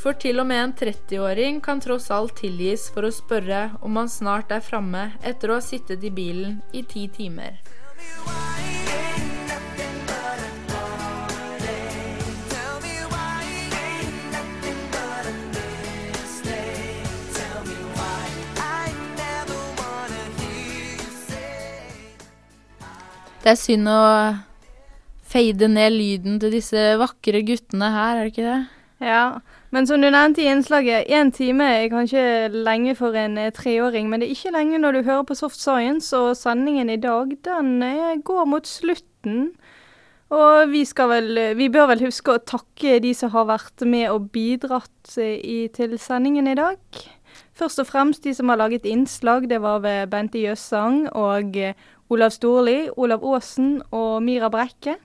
For 0.00 0.16
til 0.16 0.40
og 0.40 0.46
med 0.48 0.62
en 0.62 0.72
30-åring 0.78 1.60
kan 1.60 1.82
tross 1.84 2.08
alt 2.14 2.38
tilgis 2.40 2.86
for 2.94 3.04
å 3.04 3.12
spørre 3.12 3.66
om 3.84 3.98
man 3.98 4.08
snart 4.08 4.54
er 4.56 4.64
framme 4.64 5.10
etter 5.20 5.50
å 5.50 5.58
ha 5.58 5.66
sittet 5.66 6.06
i 6.06 6.14
bilen 6.14 6.62
i 6.72 6.86
ti 6.88 7.04
timer. 7.12 7.60
Det 23.40 23.54
er 23.54 23.56
synd 23.56 23.88
å 23.88 24.00
fade 25.24 25.68
ned 25.72 25.94
lyden 25.94 26.36
til 26.42 26.52
disse 26.52 26.90
vakre 27.00 27.40
guttene 27.46 27.88
her, 27.94 28.18
er 28.18 28.26
det 28.26 28.32
ikke 28.34 28.44
det? 28.44 28.58
Ja, 29.00 29.22
men 29.72 29.86
som 29.88 30.02
du 30.02 30.10
nevnte 30.12 30.42
i 30.44 30.48
innslaget, 30.52 31.08
én 31.08 31.30
time 31.32 31.64
er 31.64 31.86
kanskje 31.88 32.50
lenge 32.52 32.92
for 32.98 33.16
en 33.16 33.38
eh, 33.40 33.52
treåring, 33.56 34.10
men 34.10 34.20
det 34.20 34.28
er 34.28 34.34
ikke 34.34 34.52
lenge 34.52 34.80
når 34.82 34.98
du 34.98 35.00
hører 35.06 35.24
på 35.24 35.38
Soft 35.38 35.56
Science, 35.56 36.12
og 36.12 36.36
sendingen 36.36 36.92
i 36.92 36.98
dag, 37.00 37.32
den 37.46 37.78
eh, 37.86 38.18
går 38.20 38.44
mot 38.44 38.68
slutten. 38.68 39.54
Og 40.30 40.68
vi 40.70 40.84
vel 40.84 41.56
Vi 41.56 41.68
bør 41.72 41.88
vel 41.94 42.04
huske 42.04 42.36
å 42.36 42.44
takke 42.44 43.00
de 43.00 43.14
som 43.14 43.32
har 43.32 43.48
vært 43.48 43.82
med 43.88 44.10
og 44.10 44.28
bidratt 44.30 45.16
eh, 45.16 45.40
i, 45.40 45.68
til 45.72 45.96
sendingen 45.98 46.46
i 46.46 46.58
dag. 46.60 46.76
Først 47.56 47.80
og 47.80 47.88
fremst 47.88 48.24
de 48.24 48.34
som 48.34 48.52
har 48.52 48.60
laget 48.60 48.84
innslag. 48.84 49.48
Det 49.48 49.62
var 49.62 49.80
ved 49.80 50.10
Bente 50.10 50.38
Jøssang 50.38 51.08
og 51.16 51.56
Olav 52.10 52.34
Storli, 52.34 52.88
Olav 52.96 53.22
Aasen 53.22 53.80
og 53.94 54.22
Mira 54.26 54.50
Brekke. 54.50 54.96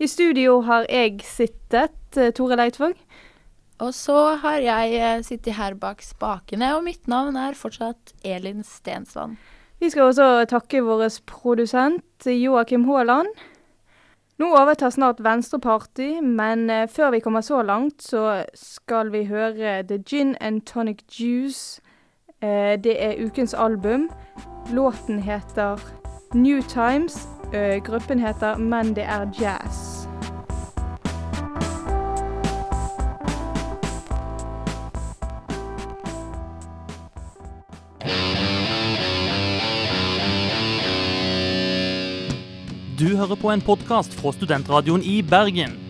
I 0.00 0.06
studio 0.06 0.60
har 0.62 0.86
jeg 0.88 1.20
sittet, 1.26 2.16
eh, 2.16 2.30
Tore 2.32 2.56
Leitvåg. 2.56 2.94
Og 3.80 3.94
så 3.94 4.36
har 4.42 4.60
jeg 4.62 4.94
eh, 4.94 5.22
sittet 5.24 5.56
her 5.56 5.74
bak 5.74 6.02
spakene, 6.04 6.74
og 6.76 6.84
mitt 6.84 7.08
navn 7.08 7.36
er 7.36 7.58
fortsatt 7.58 8.14
Elin 8.22 8.62
Stensvann. 8.62 9.38
Vi 9.80 9.90
skal 9.90 10.10
også 10.10 10.44
takke 10.46 10.82
vår 10.84 11.08
produsent 11.26 12.26
Joakim 12.26 12.84
Haaland. 12.84 13.28
Nå 14.40 14.48
overtar 14.56 14.90
snart 14.90 15.20
Venstreparty, 15.24 16.20
men 16.22 16.70
eh, 16.70 16.86
før 16.88 17.10
vi 17.10 17.20
kommer 17.20 17.40
så 17.40 17.62
langt, 17.62 18.02
så 18.02 18.44
skal 18.54 19.10
vi 19.12 19.24
høre 19.24 19.82
The 19.82 19.98
Gin 20.06 20.36
and 20.40 20.62
Tonic 20.62 21.02
Juice. 21.20 21.80
Eh, 22.40 22.76
det 22.78 22.96
er 23.02 23.18
ukens 23.24 23.54
album. 23.54 24.10
Låten 24.72 25.18
heter 25.18 25.99
New 26.34 26.62
Times. 26.62 27.26
Eh, 27.52 27.82
gruppen 27.82 28.18
heter 28.18 28.56
Men 28.56 28.94
det 28.94 29.02
er 29.02 29.26
jazz. 29.40 30.06
Du 42.98 43.16
hører 43.16 43.34
på 43.34 43.50
en 43.50 43.60
podkast 43.60 44.14
fra 44.14 44.32
Studentradioen 44.32 45.02
i 45.02 45.22
Bergen. 45.22 45.89